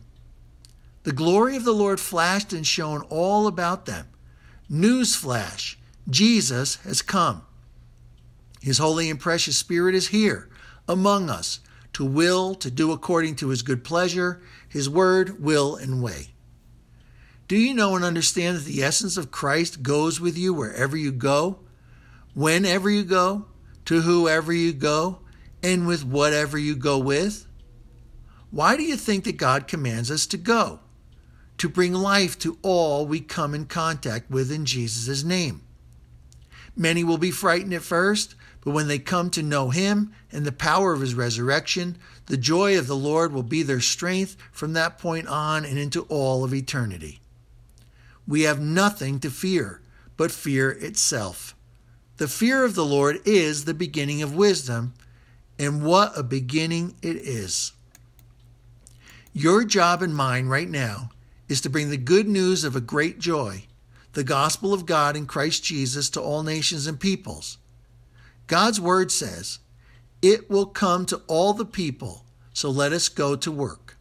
The 1.04 1.12
glory 1.12 1.56
of 1.56 1.64
the 1.64 1.72
Lord 1.72 1.98
flashed 1.98 2.52
and 2.52 2.66
shone 2.66 3.00
all 3.08 3.46
about 3.46 3.86
them. 3.86 4.06
News 4.68 5.16
flash 5.16 5.78
Jesus 6.10 6.74
has 6.84 7.00
come. 7.00 7.42
His 8.60 8.76
holy 8.76 9.08
and 9.08 9.18
precious 9.18 9.56
Spirit 9.56 9.94
is 9.94 10.08
here 10.08 10.50
among 10.86 11.30
us 11.30 11.60
to 11.94 12.04
will, 12.04 12.54
to 12.56 12.70
do 12.70 12.92
according 12.92 13.36
to 13.36 13.48
his 13.48 13.62
good 13.62 13.82
pleasure, 13.82 14.42
his 14.68 14.90
word, 14.90 15.42
will, 15.42 15.74
and 15.74 16.02
way. 16.02 16.29
Do 17.50 17.56
you 17.56 17.74
know 17.74 17.96
and 17.96 18.04
understand 18.04 18.58
that 18.58 18.64
the 18.64 18.84
essence 18.84 19.16
of 19.16 19.32
Christ 19.32 19.82
goes 19.82 20.20
with 20.20 20.38
you 20.38 20.54
wherever 20.54 20.96
you 20.96 21.10
go, 21.10 21.58
whenever 22.32 22.88
you 22.88 23.02
go, 23.02 23.46
to 23.86 24.02
whoever 24.02 24.52
you 24.52 24.72
go, 24.72 25.18
and 25.60 25.84
with 25.84 26.04
whatever 26.04 26.56
you 26.56 26.76
go 26.76 26.96
with? 26.96 27.48
Why 28.52 28.76
do 28.76 28.84
you 28.84 28.96
think 28.96 29.24
that 29.24 29.36
God 29.36 29.66
commands 29.66 30.12
us 30.12 30.28
to 30.28 30.36
go? 30.36 30.78
To 31.58 31.68
bring 31.68 31.92
life 31.92 32.38
to 32.38 32.56
all 32.62 33.04
we 33.04 33.18
come 33.18 33.52
in 33.52 33.66
contact 33.66 34.30
with 34.30 34.52
in 34.52 34.64
Jesus' 34.64 35.24
name. 35.24 35.62
Many 36.76 37.02
will 37.02 37.18
be 37.18 37.32
frightened 37.32 37.74
at 37.74 37.82
first, 37.82 38.36
but 38.64 38.74
when 38.74 38.86
they 38.86 39.00
come 39.00 39.28
to 39.30 39.42
know 39.42 39.70
him 39.70 40.12
and 40.30 40.44
the 40.44 40.52
power 40.52 40.92
of 40.92 41.00
his 41.00 41.14
resurrection, 41.14 41.98
the 42.26 42.36
joy 42.36 42.78
of 42.78 42.86
the 42.86 42.94
Lord 42.94 43.32
will 43.32 43.42
be 43.42 43.64
their 43.64 43.80
strength 43.80 44.36
from 44.52 44.74
that 44.74 44.98
point 44.98 45.26
on 45.26 45.64
and 45.64 45.78
into 45.80 46.02
all 46.02 46.44
of 46.44 46.54
eternity. 46.54 47.20
We 48.30 48.42
have 48.42 48.60
nothing 48.60 49.18
to 49.20 49.28
fear 49.28 49.82
but 50.16 50.30
fear 50.30 50.70
itself. 50.70 51.56
The 52.18 52.28
fear 52.28 52.64
of 52.64 52.76
the 52.76 52.84
Lord 52.84 53.18
is 53.24 53.64
the 53.64 53.74
beginning 53.74 54.22
of 54.22 54.36
wisdom, 54.36 54.94
and 55.58 55.82
what 55.82 56.16
a 56.16 56.22
beginning 56.22 56.94
it 57.02 57.16
is. 57.16 57.72
Your 59.32 59.64
job 59.64 60.00
and 60.00 60.14
mine 60.14 60.46
right 60.46 60.68
now 60.68 61.10
is 61.48 61.60
to 61.62 61.68
bring 61.68 61.90
the 61.90 61.96
good 61.96 62.28
news 62.28 62.62
of 62.62 62.76
a 62.76 62.80
great 62.80 63.18
joy, 63.18 63.64
the 64.12 64.22
gospel 64.22 64.72
of 64.72 64.86
God 64.86 65.16
in 65.16 65.26
Christ 65.26 65.64
Jesus, 65.64 66.08
to 66.10 66.20
all 66.20 66.44
nations 66.44 66.86
and 66.86 67.00
peoples. 67.00 67.58
God's 68.46 68.80
word 68.80 69.10
says, 69.10 69.58
It 70.22 70.48
will 70.48 70.66
come 70.66 71.04
to 71.06 71.20
all 71.26 71.52
the 71.52 71.64
people, 71.64 72.24
so 72.52 72.70
let 72.70 72.92
us 72.92 73.08
go 73.08 73.34
to 73.34 73.50
work. 73.50 73.96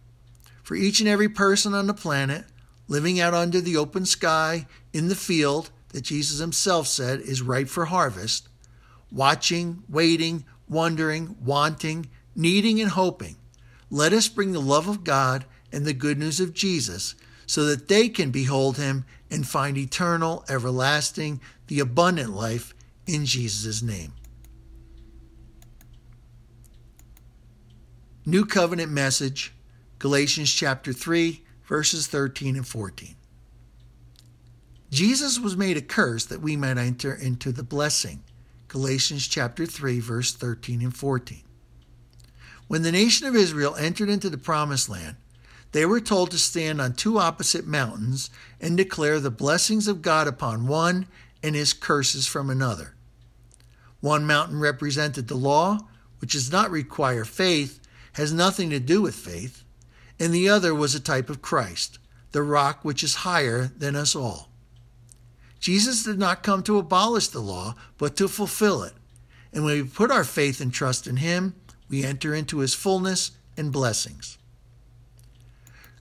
For 0.61 0.75
each 0.75 0.99
and 0.99 1.09
every 1.09 1.29
person 1.29 1.73
on 1.73 1.87
the 1.87 1.95
planet, 1.95 2.45
living 2.89 3.19
out 3.21 3.33
under 3.33 3.61
the 3.61 3.77
open 3.77 4.05
sky, 4.05 4.67
in 4.91 5.07
the 5.07 5.15
field 5.15 5.69
that 5.89 6.01
Jesus 6.01 6.39
himself 6.39 6.87
said 6.87 7.21
is 7.21 7.41
ripe 7.41 7.69
for 7.69 7.85
harvest, 7.85 8.49
watching, 9.11 9.83
waiting, 9.87 10.43
wondering, 10.67 11.37
wanting, 11.41 12.09
needing, 12.35 12.81
and 12.81 12.91
hoping, 12.91 13.37
let 13.89 14.11
us 14.11 14.27
bring 14.27 14.51
the 14.51 14.59
love 14.59 14.87
of 14.87 15.03
God 15.03 15.45
and 15.71 15.85
the 15.85 15.93
good 15.93 16.17
news 16.17 16.39
of 16.39 16.53
Jesus 16.53 17.15
so 17.45 17.65
that 17.65 17.87
they 17.87 18.09
can 18.09 18.31
behold 18.31 18.77
him 18.77 19.05
and 19.31 19.47
find 19.47 19.77
eternal, 19.77 20.43
everlasting, 20.49 21.39
the 21.67 21.79
abundant 21.79 22.31
life 22.31 22.73
in 23.07 23.25
Jesus' 23.25 23.81
name. 23.81 24.13
New 28.25 28.45
Covenant 28.45 28.91
Message, 28.91 29.53
Galatians 29.97 30.51
chapter 30.51 30.93
3, 30.93 31.43
verses 31.69 32.07
13 32.07 32.55
and 32.55 32.67
14. 32.67 33.15
Jesus 34.89 35.39
was 35.39 35.55
made 35.55 35.77
a 35.77 35.81
curse 35.81 36.25
that 36.25 36.41
we 36.41 36.55
might 36.55 36.79
enter 36.79 37.13
into 37.13 37.51
the 37.51 37.61
blessing. 37.61 38.23
Galatians 38.67 39.27
chapter 39.27 39.67
3, 39.67 39.99
verse 39.99 40.33
13 40.33 40.81
and 40.81 40.95
14. 40.95 41.43
When 42.67 42.81
the 42.81 42.91
nation 42.91 43.27
of 43.27 43.35
Israel 43.35 43.75
entered 43.75 44.09
into 44.09 44.31
the 44.31 44.37
promised 44.37 44.89
land, 44.89 45.17
they 45.71 45.85
were 45.85 46.01
told 46.01 46.31
to 46.31 46.39
stand 46.39 46.81
on 46.81 46.93
two 46.93 47.19
opposite 47.19 47.67
mountains 47.67 48.31
and 48.59 48.75
declare 48.75 49.19
the 49.19 49.29
blessings 49.29 49.87
of 49.87 50.01
God 50.01 50.27
upon 50.27 50.65
one 50.65 51.05
and 51.43 51.53
his 51.53 51.73
curses 51.73 52.25
from 52.25 52.49
another. 52.49 52.95
One 54.01 54.25
mountain 54.25 54.59
represented 54.59 55.27
the 55.27 55.35
law, 55.35 55.81
which 56.19 56.33
does 56.33 56.51
not 56.51 56.71
require 56.71 57.25
faith, 57.25 57.79
has 58.13 58.33
nothing 58.33 58.71
to 58.71 58.79
do 58.79 59.03
with 59.03 59.13
faith, 59.13 59.63
and 60.19 60.33
the 60.33 60.49
other 60.49 60.75
was 60.75 60.93
a 60.93 60.99
type 60.99 61.29
of 61.29 61.41
Christ, 61.41 61.99
the 62.31 62.43
rock 62.43 62.83
which 62.83 63.03
is 63.03 63.15
higher 63.15 63.71
than 63.77 63.95
us 63.95 64.15
all. 64.15 64.49
Jesus 65.59 66.03
did 66.03 66.19
not 66.19 66.43
come 66.43 66.63
to 66.63 66.77
abolish 66.77 67.27
the 67.27 67.39
law, 67.39 67.75
but 67.97 68.15
to 68.17 68.27
fulfill 68.27 68.83
it. 68.83 68.93
And 69.51 69.63
when 69.63 69.81
we 69.81 69.87
put 69.87 70.11
our 70.11 70.23
faith 70.23 70.61
and 70.61 70.73
trust 70.73 71.07
in 71.07 71.17
him, 71.17 71.55
we 71.89 72.03
enter 72.03 72.33
into 72.33 72.59
his 72.59 72.73
fullness 72.73 73.31
and 73.57 73.71
blessings. 73.71 74.37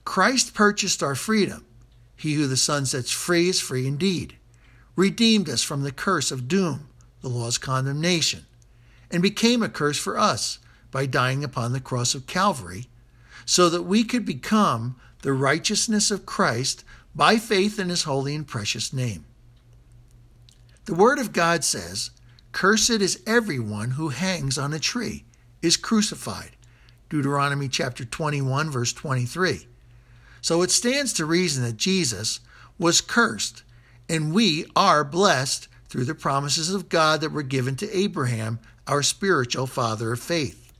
Christ 0.05 0.53
purchased 0.53 1.03
our 1.03 1.15
freedom. 1.15 1.65
He 2.15 2.33
who 2.33 2.47
the 2.47 2.57
Son 2.57 2.85
sets 2.85 3.11
free 3.11 3.49
is 3.49 3.61
free 3.61 3.87
indeed, 3.87 4.37
redeemed 4.95 5.49
us 5.49 5.63
from 5.63 5.83
the 5.83 5.91
curse 5.91 6.31
of 6.31 6.47
doom, 6.47 6.89
the 7.21 7.29
law's 7.29 7.57
condemnation, 7.57 8.45
and 9.11 9.21
became 9.21 9.63
a 9.63 9.69
curse 9.69 9.97
for 9.97 10.17
us 10.17 10.59
by 10.91 11.05
dying 11.05 11.43
upon 11.43 11.73
the 11.73 11.79
cross 11.79 12.15
of 12.15 12.27
Calvary, 12.27 12.87
so 13.45 13.69
that 13.69 13.83
we 13.83 14.03
could 14.03 14.25
become 14.25 14.95
the 15.21 15.33
righteousness 15.33 16.11
of 16.11 16.25
Christ 16.25 16.83
by 17.15 17.37
faith 17.37 17.79
in 17.79 17.89
his 17.89 18.03
holy 18.03 18.35
and 18.35 18.47
precious 18.47 18.93
name. 18.93 19.25
The 20.85 20.95
Word 20.95 21.19
of 21.19 21.33
God 21.33 21.63
says, 21.63 22.11
Cursed 22.51 22.89
is 22.89 23.21
everyone 23.27 23.91
who 23.91 24.09
hangs 24.09 24.57
on 24.57 24.73
a 24.73 24.79
tree, 24.79 25.25
is 25.61 25.77
crucified. 25.77 26.51
Deuteronomy 27.09 27.67
chapter 27.67 28.05
21, 28.05 28.69
verse 28.69 28.93
23. 28.93 29.67
So 30.41 30.61
it 30.61 30.71
stands 30.71 31.13
to 31.13 31.25
reason 31.25 31.63
that 31.63 31.77
Jesus 31.77 32.39
was 32.77 33.01
cursed, 33.01 33.63
and 34.07 34.33
we 34.33 34.65
are 34.75 35.03
blessed 35.03 35.67
through 35.89 36.05
the 36.05 36.15
promises 36.15 36.73
of 36.73 36.89
God 36.89 37.21
that 37.21 37.31
were 37.31 37.43
given 37.43 37.75
to 37.77 37.97
Abraham, 37.97 38.59
our 38.87 39.03
spiritual 39.03 39.67
father 39.67 40.13
of 40.13 40.19
faith. 40.19 40.71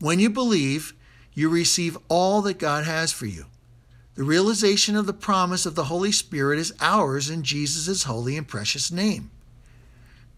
When 0.00 0.18
you 0.18 0.30
believe, 0.30 0.94
you 1.36 1.50
receive 1.50 1.98
all 2.08 2.42
that 2.42 2.58
God 2.58 2.84
has 2.86 3.12
for 3.12 3.26
you. 3.26 3.44
The 4.14 4.24
realization 4.24 4.96
of 4.96 5.04
the 5.04 5.12
promise 5.12 5.66
of 5.66 5.74
the 5.74 5.84
Holy 5.84 6.10
Spirit 6.10 6.58
is 6.58 6.72
ours 6.80 7.28
in 7.28 7.42
Jesus' 7.42 8.04
holy 8.04 8.38
and 8.38 8.48
precious 8.48 8.90
name. 8.90 9.30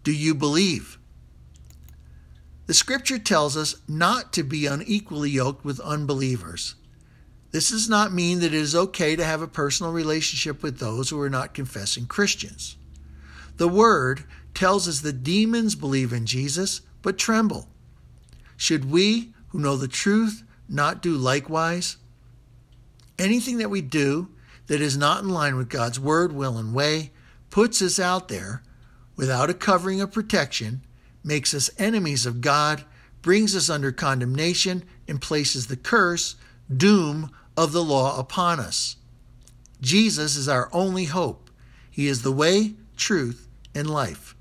Do 0.02 0.12
you 0.12 0.34
believe? 0.34 0.98
The 2.66 2.74
scripture 2.74 3.20
tells 3.20 3.56
us 3.56 3.76
not 3.86 4.32
to 4.32 4.42
be 4.42 4.66
unequally 4.66 5.30
yoked 5.30 5.64
with 5.64 5.78
unbelievers. 5.80 6.74
This 7.52 7.70
does 7.70 7.88
not 7.88 8.12
mean 8.12 8.40
that 8.40 8.46
it 8.46 8.54
is 8.54 8.74
okay 8.74 9.14
to 9.14 9.24
have 9.24 9.40
a 9.40 9.46
personal 9.46 9.92
relationship 9.92 10.64
with 10.64 10.80
those 10.80 11.10
who 11.10 11.20
are 11.20 11.30
not 11.30 11.54
confessing 11.54 12.06
Christians. 12.06 12.76
The 13.56 13.68
Word 13.68 14.24
tells 14.52 14.88
us 14.88 15.00
that 15.02 15.22
demons 15.22 15.76
believe 15.76 16.12
in 16.12 16.26
Jesus 16.26 16.80
but 17.02 17.18
tremble. 17.18 17.68
Should 18.56 18.90
we, 18.90 19.32
who 19.50 19.60
know 19.60 19.76
the 19.76 19.86
truth, 19.86 20.42
not 20.68 21.02
do 21.02 21.14
likewise? 21.14 21.96
Anything 23.18 23.58
that 23.58 23.70
we 23.70 23.80
do 23.80 24.28
that 24.66 24.80
is 24.80 24.96
not 24.96 25.22
in 25.22 25.28
line 25.28 25.56
with 25.56 25.68
God's 25.68 25.98
Word, 25.98 26.32
will, 26.32 26.58
and 26.58 26.74
way 26.74 27.10
puts 27.50 27.80
us 27.82 27.98
out 27.98 28.28
there 28.28 28.62
without 29.16 29.50
a 29.50 29.54
covering 29.54 30.00
of 30.00 30.12
protection, 30.12 30.82
makes 31.24 31.52
us 31.52 31.70
enemies 31.78 32.26
of 32.26 32.40
God, 32.40 32.84
brings 33.22 33.56
us 33.56 33.68
under 33.68 33.90
condemnation, 33.90 34.84
and 35.08 35.20
places 35.20 35.66
the 35.66 35.76
curse, 35.76 36.36
doom 36.74 37.30
of 37.56 37.72
the 37.72 37.82
law 37.82 38.18
upon 38.18 38.60
us. 38.60 38.96
Jesus 39.80 40.36
is 40.36 40.48
our 40.48 40.68
only 40.72 41.04
hope. 41.04 41.50
He 41.90 42.06
is 42.06 42.22
the 42.22 42.32
way, 42.32 42.74
truth, 42.96 43.48
and 43.74 43.90
life. 43.90 44.36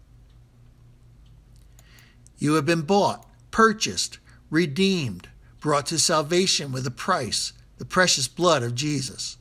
You 2.38 2.54
have 2.54 2.66
been 2.66 2.82
bought, 2.82 3.28
purchased, 3.50 4.20
redeemed, 4.52 5.30
brought 5.60 5.86
to 5.88 6.00
salvation 6.00 6.72
with 6.72 6.86
a 6.86 6.92
price, 6.92 7.54
the 7.78 7.86
precious 7.86 8.28
blood 8.28 8.64
of 8.64 8.76
Jesus. 8.76 9.38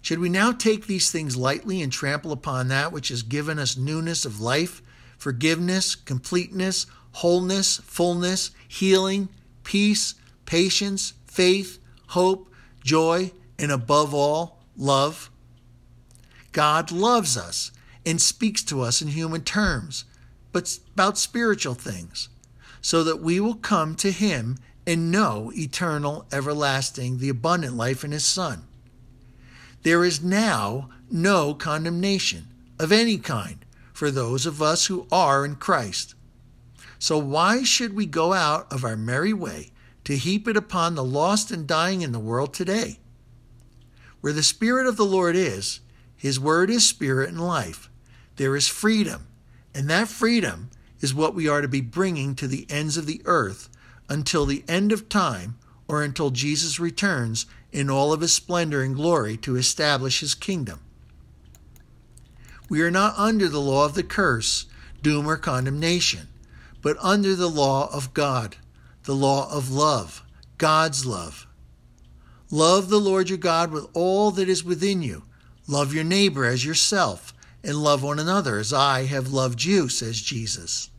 Should 0.00 0.20
we 0.20 0.28
now 0.28 0.52
take 0.52 0.86
these 0.86 1.10
things 1.10 1.36
lightly 1.36 1.82
and 1.82 1.92
trample 1.92 2.32
upon 2.32 2.68
that 2.68 2.92
which 2.92 3.08
has 3.08 3.22
given 3.22 3.58
us 3.58 3.76
newness 3.76 4.24
of 4.24 4.40
life, 4.40 4.80
forgiveness, 5.18 5.94
completeness, 5.94 6.86
wholeness, 7.12 7.78
fullness, 7.78 8.52
healing, 8.68 9.28
peace, 9.64 10.14
patience, 10.46 11.14
faith, 11.26 11.78
hope, 12.08 12.50
joy, 12.82 13.32
and 13.58 13.72
above 13.72 14.14
all, 14.14 14.60
love? 14.76 15.30
God 16.52 16.90
loves 16.90 17.36
us 17.36 17.70
and 18.06 18.20
speaks 18.20 18.62
to 18.64 18.80
us 18.80 19.02
in 19.02 19.08
human 19.08 19.42
terms, 19.42 20.04
but 20.52 20.78
about 20.94 21.18
spiritual 21.18 21.74
things, 21.74 22.28
so 22.80 23.04
that 23.04 23.20
we 23.20 23.40
will 23.40 23.54
come 23.54 23.94
to 23.96 24.10
Him 24.10 24.56
and 24.88 25.10
know 25.10 25.52
eternal, 25.54 26.26
everlasting, 26.32 27.18
the 27.18 27.28
abundant 27.28 27.76
life 27.76 28.02
in 28.02 28.12
His 28.12 28.24
Son. 28.24 28.64
There 29.82 30.02
is 30.02 30.22
now 30.22 30.88
no 31.10 31.52
condemnation 31.52 32.48
of 32.78 32.90
any 32.90 33.18
kind 33.18 33.66
for 33.92 34.10
those 34.10 34.46
of 34.46 34.62
us 34.62 34.86
who 34.86 35.06
are 35.12 35.44
in 35.44 35.56
Christ. 35.56 36.14
So 36.98 37.18
why 37.18 37.64
should 37.64 37.94
we 37.94 38.06
go 38.06 38.32
out 38.32 38.72
of 38.72 38.82
our 38.82 38.96
merry 38.96 39.34
way 39.34 39.72
to 40.08 40.16
heap 40.16 40.48
it 40.48 40.56
upon 40.56 40.94
the 40.94 41.04
lost 41.04 41.50
and 41.50 41.66
dying 41.66 42.00
in 42.00 42.12
the 42.12 42.18
world 42.18 42.54
today. 42.54 42.98
Where 44.22 44.32
the 44.32 44.42
Spirit 44.42 44.86
of 44.86 44.96
the 44.96 45.04
Lord 45.04 45.36
is, 45.36 45.80
His 46.16 46.40
Word 46.40 46.70
is 46.70 46.88
spirit 46.88 47.28
and 47.28 47.38
life. 47.38 47.90
There 48.36 48.56
is 48.56 48.68
freedom, 48.68 49.26
and 49.74 49.86
that 49.90 50.08
freedom 50.08 50.70
is 51.02 51.14
what 51.14 51.34
we 51.34 51.46
are 51.46 51.60
to 51.60 51.68
be 51.68 51.82
bringing 51.82 52.34
to 52.36 52.48
the 52.48 52.66
ends 52.70 52.96
of 52.96 53.04
the 53.04 53.20
earth 53.26 53.68
until 54.08 54.46
the 54.46 54.64
end 54.68 54.92
of 54.92 55.08
time 55.08 55.58
or 55.86 56.02
until 56.02 56.30
Jesus 56.30 56.80
returns 56.80 57.46
in 57.72 57.90
all 57.90 58.12
of 58.12 58.20
his 58.20 58.32
splendor 58.32 58.82
and 58.82 58.94
glory 58.94 59.36
to 59.38 59.56
establish 59.56 60.20
his 60.20 60.34
kingdom. 60.34 60.80
We 62.68 62.82
are 62.82 62.90
not 62.90 63.18
under 63.18 63.48
the 63.48 63.60
law 63.60 63.84
of 63.84 63.94
the 63.94 64.02
curse, 64.02 64.66
doom, 65.02 65.28
or 65.28 65.36
condemnation, 65.36 66.28
but 66.82 66.96
under 67.00 67.34
the 67.34 67.48
law 67.48 67.88
of 67.92 68.14
God 68.14 68.56
the 69.08 69.14
law 69.14 69.50
of 69.50 69.70
love, 69.70 70.22
God's 70.58 71.06
love. 71.06 71.46
Love 72.50 72.90
the 72.90 73.00
Lord 73.00 73.30
your 73.30 73.38
God 73.38 73.72
with 73.72 73.88
all 73.94 74.30
that 74.32 74.50
is 74.50 74.62
within 74.62 75.00
you. 75.00 75.22
Love 75.66 75.94
your 75.94 76.04
neighbor 76.04 76.44
as 76.44 76.66
yourself, 76.66 77.32
and 77.64 77.82
love 77.82 78.02
one 78.02 78.18
another 78.18 78.58
as 78.58 78.70
I 78.70 79.04
have 79.04 79.32
loved 79.32 79.64
you, 79.64 79.88
says 79.88 80.20
Jesus. 80.20 80.90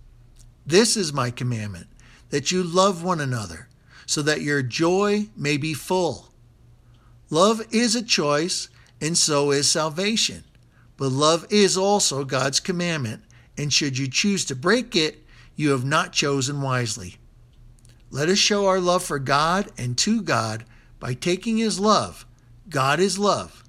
This 0.65 0.97
is 0.97 1.13
my 1.13 1.29
commandment, 1.29 1.85
that 2.29 2.51
you 2.51 2.63
love 2.63 3.03
one 3.03 3.19
another, 3.19 3.67
so 4.05 4.21
that 4.21 4.41
your 4.41 4.61
joy 4.61 5.27
may 5.35 5.57
be 5.57 5.73
full. 5.73 6.29
Love 7.29 7.61
is 7.71 7.95
a 7.95 8.03
choice, 8.03 8.69
and 8.99 9.17
so 9.17 9.51
is 9.51 9.69
salvation. 9.69 10.43
But 10.97 11.11
love 11.11 11.45
is 11.49 11.77
also 11.77 12.23
God's 12.23 12.59
commandment, 12.59 13.23
and 13.57 13.71
should 13.71 13.97
you 13.97 14.07
choose 14.07 14.45
to 14.45 14.55
break 14.55 14.95
it, 14.95 15.25
you 15.55 15.71
have 15.71 15.85
not 15.85 16.13
chosen 16.13 16.61
wisely. 16.61 17.17
Let 18.11 18.29
us 18.29 18.39
show 18.39 18.65
our 18.65 18.79
love 18.79 19.03
for 19.03 19.19
God 19.19 19.71
and 19.77 19.97
to 19.99 20.21
God 20.21 20.65
by 20.99 21.13
taking 21.13 21.57
His 21.57 21.79
love, 21.79 22.25
God 22.69 22.99
is 22.99 23.19
love, 23.19 23.63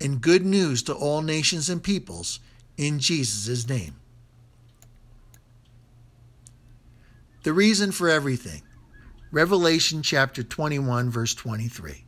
and 0.00 0.20
good 0.20 0.44
news 0.44 0.82
to 0.84 0.94
all 0.94 1.22
nations 1.22 1.70
and 1.70 1.82
peoples 1.82 2.40
in 2.76 2.98
Jesus' 2.98 3.68
name. 3.68 3.94
The 7.46 7.52
reason 7.52 7.92
for 7.92 8.08
everything. 8.08 8.62
Revelation 9.30 10.02
chapter 10.02 10.42
21, 10.42 11.10
verse 11.10 11.32
23. 11.32 12.02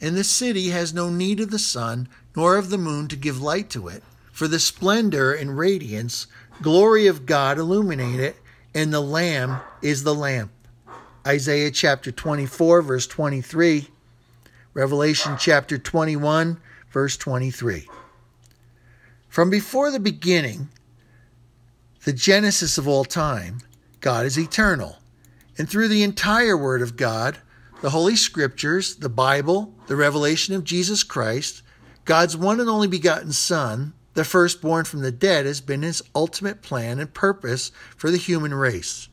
And 0.00 0.16
the 0.16 0.24
city 0.24 0.70
has 0.70 0.94
no 0.94 1.10
need 1.10 1.40
of 1.40 1.50
the 1.50 1.58
sun 1.58 2.08
nor 2.34 2.56
of 2.56 2.70
the 2.70 2.78
moon 2.78 3.06
to 3.08 3.16
give 3.16 3.42
light 3.42 3.68
to 3.68 3.88
it, 3.88 4.02
for 4.32 4.48
the 4.48 4.58
splendor 4.58 5.34
and 5.34 5.58
radiance, 5.58 6.26
glory 6.62 7.06
of 7.06 7.26
God 7.26 7.58
illuminate 7.58 8.18
it 8.18 8.36
and 8.74 8.94
the 8.94 9.02
Lamb 9.02 9.60
is 9.82 10.04
the 10.04 10.14
lamp. 10.14 10.52
Isaiah 11.26 11.70
chapter 11.70 12.10
24, 12.10 12.80
verse 12.80 13.06
23. 13.06 13.88
Revelation 14.72 15.36
chapter 15.38 15.76
21, 15.76 16.58
verse 16.90 17.18
23. 17.18 17.86
From 19.28 19.50
before 19.50 19.90
the 19.90 20.00
beginning, 20.00 20.70
the 22.06 22.12
genesis 22.12 22.78
of 22.78 22.86
all 22.86 23.04
time, 23.04 23.58
God 24.00 24.26
is 24.26 24.38
eternal, 24.38 24.98
And 25.58 25.68
through 25.68 25.88
the 25.88 26.04
entire 26.04 26.56
Word 26.56 26.80
of 26.80 26.96
God, 26.96 27.38
the 27.80 27.90
Holy 27.90 28.14
Scriptures, 28.14 28.94
the 28.94 29.08
Bible, 29.08 29.74
the 29.88 29.96
revelation 29.96 30.54
of 30.54 30.62
Jesus 30.62 31.02
Christ, 31.02 31.62
God's 32.04 32.36
one 32.36 32.60
and 32.60 32.68
only 32.68 32.86
begotten 32.86 33.32
Son, 33.32 33.92
the 34.14 34.22
firstborn 34.22 34.84
from 34.84 35.00
the 35.00 35.10
dead, 35.10 35.46
has 35.46 35.60
been 35.60 35.82
his 35.82 36.00
ultimate 36.14 36.62
plan 36.62 37.00
and 37.00 37.12
purpose 37.12 37.72
for 37.96 38.12
the 38.12 38.18
human 38.18 38.54
race. 38.54 39.08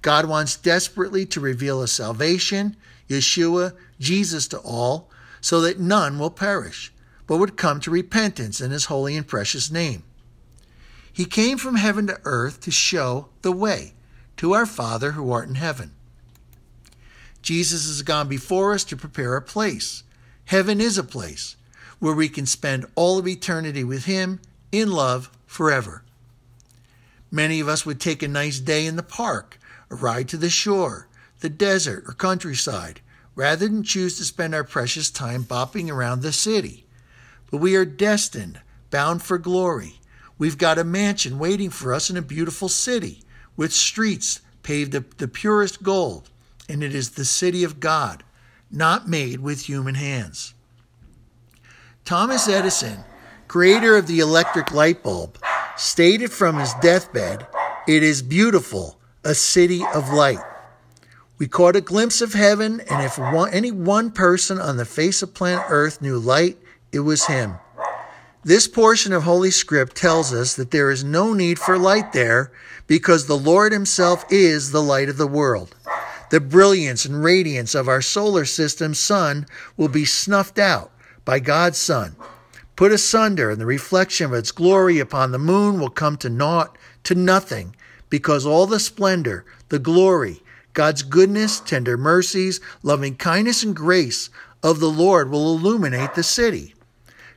God 0.00 0.26
wants 0.26 0.56
desperately 0.56 1.26
to 1.26 1.40
reveal 1.40 1.82
a 1.82 1.88
salvation, 1.88 2.76
Yeshua, 3.08 3.74
Jesus 3.98 4.46
to 4.48 4.58
all, 4.58 5.10
so 5.40 5.60
that 5.62 5.80
none 5.80 6.20
will 6.20 6.30
perish, 6.30 6.92
but 7.26 7.38
would 7.38 7.56
come 7.56 7.80
to 7.80 7.90
repentance 7.90 8.60
in 8.60 8.70
his 8.70 8.84
holy 8.84 9.16
and 9.16 9.26
precious 9.26 9.72
name. 9.72 10.04
He 11.16 11.24
came 11.24 11.56
from 11.56 11.76
heaven 11.76 12.06
to 12.08 12.20
earth 12.24 12.60
to 12.60 12.70
show 12.70 13.28
the 13.40 13.50
way 13.50 13.94
to 14.36 14.52
our 14.52 14.66
Father 14.66 15.12
who 15.12 15.32
art 15.32 15.48
in 15.48 15.54
heaven. 15.54 15.92
Jesus 17.40 17.86
has 17.86 18.02
gone 18.02 18.28
before 18.28 18.74
us 18.74 18.84
to 18.84 18.98
prepare 18.98 19.34
a 19.34 19.40
place. 19.40 20.02
Heaven 20.44 20.78
is 20.78 20.98
a 20.98 21.02
place 21.02 21.56
where 22.00 22.12
we 22.12 22.28
can 22.28 22.44
spend 22.44 22.84
all 22.96 23.18
of 23.18 23.26
eternity 23.26 23.82
with 23.82 24.04
Him 24.04 24.40
in 24.70 24.90
love 24.92 25.30
forever. 25.46 26.02
Many 27.30 27.60
of 27.60 27.68
us 27.68 27.86
would 27.86 27.98
take 27.98 28.22
a 28.22 28.28
nice 28.28 28.60
day 28.60 28.84
in 28.84 28.96
the 28.96 29.02
park, 29.02 29.58
a 29.88 29.94
ride 29.94 30.28
to 30.28 30.36
the 30.36 30.50
shore, 30.50 31.08
the 31.40 31.48
desert, 31.48 32.04
or 32.06 32.12
countryside, 32.12 33.00
rather 33.34 33.66
than 33.66 33.82
choose 33.82 34.18
to 34.18 34.24
spend 34.24 34.54
our 34.54 34.64
precious 34.64 35.10
time 35.10 35.44
bopping 35.44 35.90
around 35.90 36.20
the 36.20 36.30
city. 36.30 36.84
But 37.50 37.62
we 37.62 37.74
are 37.74 37.86
destined, 37.86 38.60
bound 38.90 39.22
for 39.22 39.38
glory. 39.38 39.94
We've 40.38 40.58
got 40.58 40.78
a 40.78 40.84
mansion 40.84 41.38
waiting 41.38 41.70
for 41.70 41.94
us 41.94 42.10
in 42.10 42.16
a 42.16 42.22
beautiful 42.22 42.68
city 42.68 43.22
with 43.56 43.72
streets 43.72 44.40
paved 44.62 44.94
of 44.94 45.16
the 45.16 45.28
purest 45.28 45.82
gold, 45.82 46.30
and 46.68 46.82
it 46.82 46.94
is 46.94 47.10
the 47.10 47.24
city 47.24 47.64
of 47.64 47.80
God, 47.80 48.22
not 48.70 49.08
made 49.08 49.40
with 49.40 49.62
human 49.68 49.94
hands. 49.94 50.54
Thomas 52.04 52.48
Edison, 52.48 52.98
creator 53.48 53.96
of 53.96 54.06
the 54.06 54.20
electric 54.20 54.72
light 54.72 55.02
bulb, 55.02 55.38
stated 55.76 56.30
from 56.30 56.58
his 56.58 56.74
deathbed, 56.82 57.46
It 57.88 58.02
is 58.02 58.22
beautiful, 58.22 58.98
a 59.24 59.34
city 59.34 59.82
of 59.94 60.12
light. 60.12 60.40
We 61.38 61.48
caught 61.48 61.76
a 61.76 61.80
glimpse 61.80 62.20
of 62.20 62.32
heaven, 62.32 62.80
and 62.80 63.04
if 63.04 63.18
one, 63.18 63.52
any 63.52 63.70
one 63.70 64.10
person 64.10 64.58
on 64.58 64.76
the 64.76 64.84
face 64.84 65.22
of 65.22 65.34
planet 65.34 65.64
Earth 65.68 66.00
knew 66.00 66.18
light, 66.18 66.58
it 66.92 67.00
was 67.00 67.26
him. 67.26 67.56
This 68.46 68.68
portion 68.68 69.12
of 69.12 69.24
Holy 69.24 69.50
Script 69.50 69.96
tells 69.96 70.32
us 70.32 70.54
that 70.54 70.70
there 70.70 70.92
is 70.92 71.02
no 71.02 71.32
need 71.32 71.58
for 71.58 71.76
light 71.76 72.12
there 72.12 72.52
because 72.86 73.26
the 73.26 73.36
Lord 73.36 73.72
Himself 73.72 74.24
is 74.30 74.70
the 74.70 74.80
light 74.80 75.08
of 75.08 75.16
the 75.16 75.26
world. 75.26 75.74
The 76.30 76.38
brilliance 76.38 77.04
and 77.04 77.24
radiance 77.24 77.74
of 77.74 77.88
our 77.88 78.00
solar 78.00 78.44
system 78.44 78.94
sun 78.94 79.46
will 79.76 79.88
be 79.88 80.04
snuffed 80.04 80.60
out 80.60 80.92
by 81.24 81.40
God's 81.40 81.78
sun, 81.78 82.14
put 82.76 82.92
asunder, 82.92 83.50
and 83.50 83.60
the 83.60 83.66
reflection 83.66 84.26
of 84.26 84.34
its 84.34 84.52
glory 84.52 85.00
upon 85.00 85.32
the 85.32 85.40
moon 85.40 85.80
will 85.80 85.90
come 85.90 86.16
to 86.18 86.30
naught, 86.30 86.78
to 87.02 87.16
nothing, 87.16 87.74
because 88.10 88.46
all 88.46 88.68
the 88.68 88.78
splendor, 88.78 89.44
the 89.70 89.80
glory, 89.80 90.40
God's 90.72 91.02
goodness, 91.02 91.58
tender 91.58 91.96
mercies, 91.96 92.60
loving 92.84 93.16
kindness, 93.16 93.64
and 93.64 93.74
grace 93.74 94.30
of 94.62 94.78
the 94.78 94.88
Lord 94.88 95.32
will 95.32 95.56
illuminate 95.56 96.14
the 96.14 96.22
city. 96.22 96.75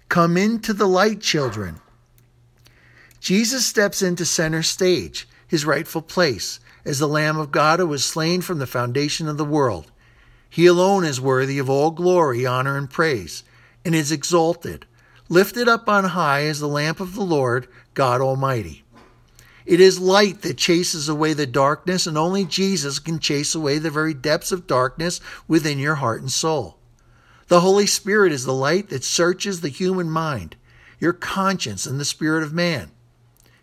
Come 0.09 0.37
into 0.37 0.73
the 0.73 0.87
light, 0.87 1.21
children. 1.21 1.81
Jesus 3.19 3.67
steps 3.67 4.01
into 4.01 4.25
center 4.25 4.63
stage, 4.63 5.27
his 5.47 5.65
rightful 5.65 6.01
place, 6.01 6.59
as 6.83 6.97
the 6.97 7.07
Lamb 7.07 7.37
of 7.37 7.51
God 7.51 7.79
who 7.79 7.85
was 7.85 8.03
slain 8.03 8.41
from 8.41 8.57
the 8.57 8.65
foundation 8.65 9.27
of 9.27 9.37
the 9.37 9.45
world. 9.45 9.91
He 10.49 10.65
alone 10.65 11.05
is 11.05 11.21
worthy 11.21 11.59
of 11.59 11.69
all 11.69 11.91
glory, 11.91 12.43
honor, 12.43 12.75
and 12.75 12.89
praise, 12.89 13.43
and 13.85 13.93
is 13.93 14.11
exalted, 14.11 14.87
lifted 15.29 15.69
up 15.69 15.87
on 15.87 16.05
high 16.05 16.45
as 16.45 16.59
the 16.59 16.67
lamp 16.67 16.99
of 16.99 17.13
the 17.13 17.21
Lord, 17.21 17.67
God 17.93 18.19
Almighty. 18.19 18.83
It 19.67 19.79
is 19.79 19.99
light 19.99 20.41
that 20.41 20.57
chases 20.57 21.07
away 21.07 21.33
the 21.33 21.45
darkness, 21.45 22.07
and 22.07 22.17
only 22.17 22.45
Jesus 22.45 22.97
can 22.97 23.19
chase 23.19 23.53
away 23.53 23.77
the 23.77 23.91
very 23.91 24.15
depths 24.15 24.51
of 24.51 24.65
darkness 24.65 25.21
within 25.47 25.77
your 25.77 25.95
heart 25.95 26.21
and 26.21 26.31
soul. 26.31 26.78
The 27.49 27.61
Holy 27.61 27.87
Spirit 27.87 28.31
is 28.31 28.45
the 28.45 28.53
light 28.53 28.89
that 28.89 29.03
searches 29.03 29.61
the 29.61 29.69
human 29.69 30.09
mind, 30.09 30.55
your 30.99 31.13
conscience, 31.13 31.87
and 31.87 31.99
the 31.99 32.05
spirit 32.05 32.43
of 32.43 32.53
man. 32.53 32.91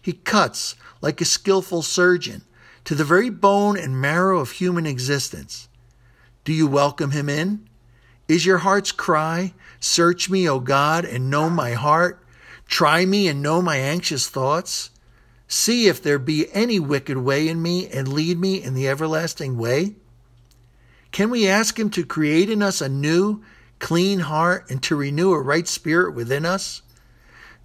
He 0.02 0.12
cuts 0.12 0.74
like 1.00 1.20
a 1.20 1.24
skillful 1.24 1.82
surgeon 1.82 2.42
to 2.84 2.96
the 2.96 3.04
very 3.04 3.30
bone 3.30 3.78
and 3.78 4.00
marrow 4.00 4.40
of 4.40 4.50
human 4.50 4.86
existence. 4.86 5.68
Do 6.44 6.52
you 6.52 6.66
welcome 6.66 7.12
him 7.12 7.28
in? 7.28 7.68
Is 8.28 8.44
your 8.44 8.58
heart's 8.58 8.90
cry, 8.90 9.54
Search 9.78 10.28
me, 10.28 10.48
O 10.48 10.58
God, 10.58 11.04
and 11.04 11.30
know 11.30 11.48
my 11.48 11.72
heart? 11.74 12.24
Try 12.66 13.06
me 13.06 13.28
and 13.28 13.40
know 13.40 13.62
my 13.62 13.76
anxious 13.76 14.28
thoughts? 14.28 14.90
See 15.46 15.86
if 15.86 16.02
there 16.02 16.18
be 16.18 16.52
any 16.52 16.80
wicked 16.80 17.18
way 17.18 17.46
in 17.46 17.62
me, 17.62 17.86
and 17.86 18.08
lead 18.08 18.40
me 18.40 18.60
in 18.60 18.74
the 18.74 18.88
everlasting 18.88 19.56
way? 19.56 19.94
Can 21.12 21.30
we 21.30 21.46
ask 21.46 21.78
him 21.78 21.88
to 21.90 22.04
create 22.04 22.50
in 22.50 22.62
us 22.62 22.80
a 22.80 22.88
new, 22.88 23.44
clean 23.78 24.20
heart, 24.20 24.70
and 24.70 24.82
to 24.82 24.96
renew 24.96 25.32
a 25.32 25.40
right 25.40 25.68
spirit 25.68 26.14
within 26.14 26.44
us? 26.44 26.82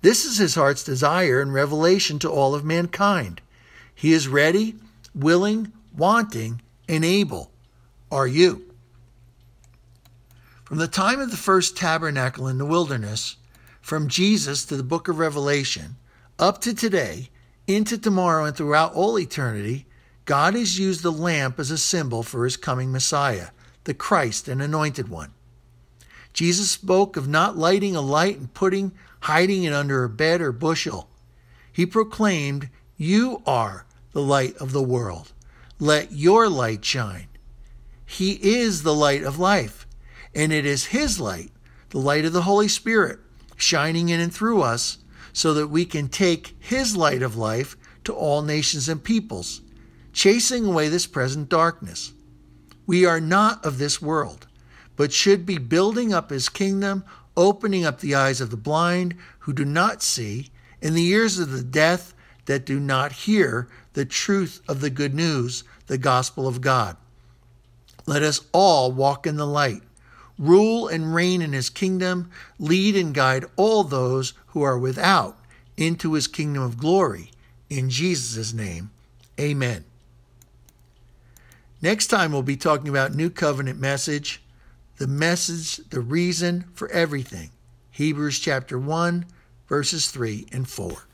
This 0.02 0.26
is 0.26 0.38
his 0.38 0.56
heart's 0.56 0.84
desire 0.84 1.42
and 1.42 1.54
revelation 1.54 2.20
to 2.20 2.30
all 2.30 2.56
of 2.56 2.66
mankind. 2.66 3.42
He 3.94 4.14
is 4.14 4.28
ready, 4.28 4.76
willing, 5.14 5.72
wanting, 5.96 6.62
and 6.90 7.06
able. 7.06 7.52
Are 8.12 8.28
you? 8.28 8.66
From 10.64 10.78
the 10.78 10.88
time 10.88 11.20
of 11.20 11.32
the 11.32 11.38
first 11.38 11.78
tabernacle 11.78 12.48
in 12.48 12.58
the 12.58 12.66
wilderness, 12.66 13.36
from 13.82 14.08
Jesus 14.08 14.66
to 14.66 14.78
the 14.78 14.84
book 14.84 15.08
of 15.08 15.20
Revelation, 15.20 15.98
up 16.40 16.62
to 16.62 16.74
today, 16.74 17.30
into 17.68 17.98
tomorrow, 17.98 18.46
and 18.46 18.56
throughout 18.56 18.94
all 18.94 19.20
eternity, 19.20 19.86
God 20.26 20.56
has 20.56 20.80
used 20.80 21.04
the 21.04 21.12
lamp 21.12 21.60
as 21.60 21.72
a 21.72 21.78
symbol 21.78 22.24
for 22.24 22.46
his 22.46 22.58
coming 22.58 22.92
Messiah, 22.92 23.48
the 23.84 23.94
Christ 23.94 24.48
and 24.48 24.62
anointed 24.62 25.10
one. 25.10 25.34
Jesus 26.34 26.72
spoke 26.72 27.18
of 27.18 27.28
not 27.28 27.58
lighting 27.58 27.96
a 27.96 28.02
light 28.02 28.38
and 28.38 28.54
putting 28.54 28.94
hiding 29.22 29.64
it 29.64 29.74
under 29.74 30.04
a 30.04 30.10
bed 30.10 30.42
or 30.42 30.52
bushel. 30.52 31.10
He 31.72 31.86
proclaimed, 31.86 32.70
"You 32.98 33.42
are 33.46 33.86
the 34.14 34.22
light 34.22 34.56
of 34.58 34.72
the 34.72 34.82
world. 34.82 35.32
Let 35.80 36.12
your 36.12 36.50
light 36.50 36.84
shine." 36.84 37.28
He 38.06 38.32
is 38.42 38.84
the 38.84 38.96
light 38.96 39.24
of 39.24 39.40
life, 39.40 39.88
and 40.34 40.52
it 40.52 40.66
is 40.66 40.86
his 40.86 41.20
light, 41.20 41.52
the 41.92 42.00
light 42.00 42.26
of 42.26 42.34
the 42.34 42.44
Holy 42.44 42.68
Spirit, 42.68 43.20
shining 43.56 44.10
in 44.10 44.20
and 44.20 44.34
through 44.34 44.62
us 44.62 44.98
so 45.34 45.54
that 45.54 45.68
we 45.68 45.86
can 45.86 46.10
take 46.10 46.58
his 46.60 46.96
light 46.96 47.22
of 47.22 47.36
life 47.36 47.78
to 48.04 48.14
all 48.14 48.42
nations 48.42 48.90
and 48.90 49.04
peoples, 49.04 49.62
chasing 50.12 50.66
away 50.66 50.90
this 50.90 51.06
present 51.06 51.48
darkness. 51.48 52.12
We 52.86 53.06
are 53.06 53.22
not 53.22 53.64
of 53.64 53.78
this 53.78 54.02
world 54.02 54.48
but 55.02 55.12
should 55.12 55.48
be 55.48 55.58
building 55.58 56.14
up 56.14 56.30
his 56.30 56.48
kingdom, 56.48 57.04
opening 57.36 57.84
up 57.84 58.02
the 58.02 58.14
eyes 58.14 58.40
of 58.40 58.52
the 58.52 58.56
blind 58.56 59.16
who 59.40 59.52
do 59.52 59.66
not 59.66 60.04
see, 60.04 60.52
and 60.80 60.96
the 60.96 61.08
ears 61.08 61.40
of 61.40 61.50
the 61.50 61.64
deaf 61.64 62.14
that 62.46 62.68
do 62.68 62.80
not 62.80 63.12
hear 63.12 63.68
the 63.94 64.06
truth 64.06 64.62
of 64.68 64.80
the 64.80 64.92
good 64.92 65.16
news, 65.16 65.64
the 65.88 65.98
gospel 65.98 66.48
of 66.48 66.62
God. 66.62 66.98
Let 68.06 68.22
us 68.22 68.42
all 68.52 68.92
walk 68.92 69.26
in 69.26 69.38
the 69.38 69.48
light, 69.48 69.82
rule 70.38 70.88
and 70.88 71.16
reign 71.16 71.42
in 71.42 71.54
his 71.54 71.72
kingdom, 71.72 72.30
lead 72.60 72.96
and 72.96 73.12
guide 73.12 73.46
all 73.56 73.84
those 73.84 74.34
who 74.50 74.62
are 74.62 74.78
without 74.78 75.36
into 75.78 76.14
his 76.14 76.28
kingdom 76.28 76.62
of 76.62 76.78
glory. 76.78 77.32
In 77.72 77.90
Jesus' 77.90 78.54
name, 78.54 78.92
amen. 79.40 79.84
Next 81.82 82.06
time, 82.06 82.32
we'll 82.32 82.44
be 82.44 82.56
talking 82.56 82.88
about 82.88 83.16
New 83.16 83.32
Covenant 83.32 83.80
message 83.80 84.44
the 85.02 85.08
message, 85.08 85.78
the 85.90 86.00
reason 86.00 86.64
for 86.76 86.88
everything. 86.90 87.50
Hebrews 87.90 88.38
chapter 88.38 88.78
1, 88.78 89.26
verses 89.68 90.12
3 90.12 90.46
and 90.52 90.70
4. 90.70 91.08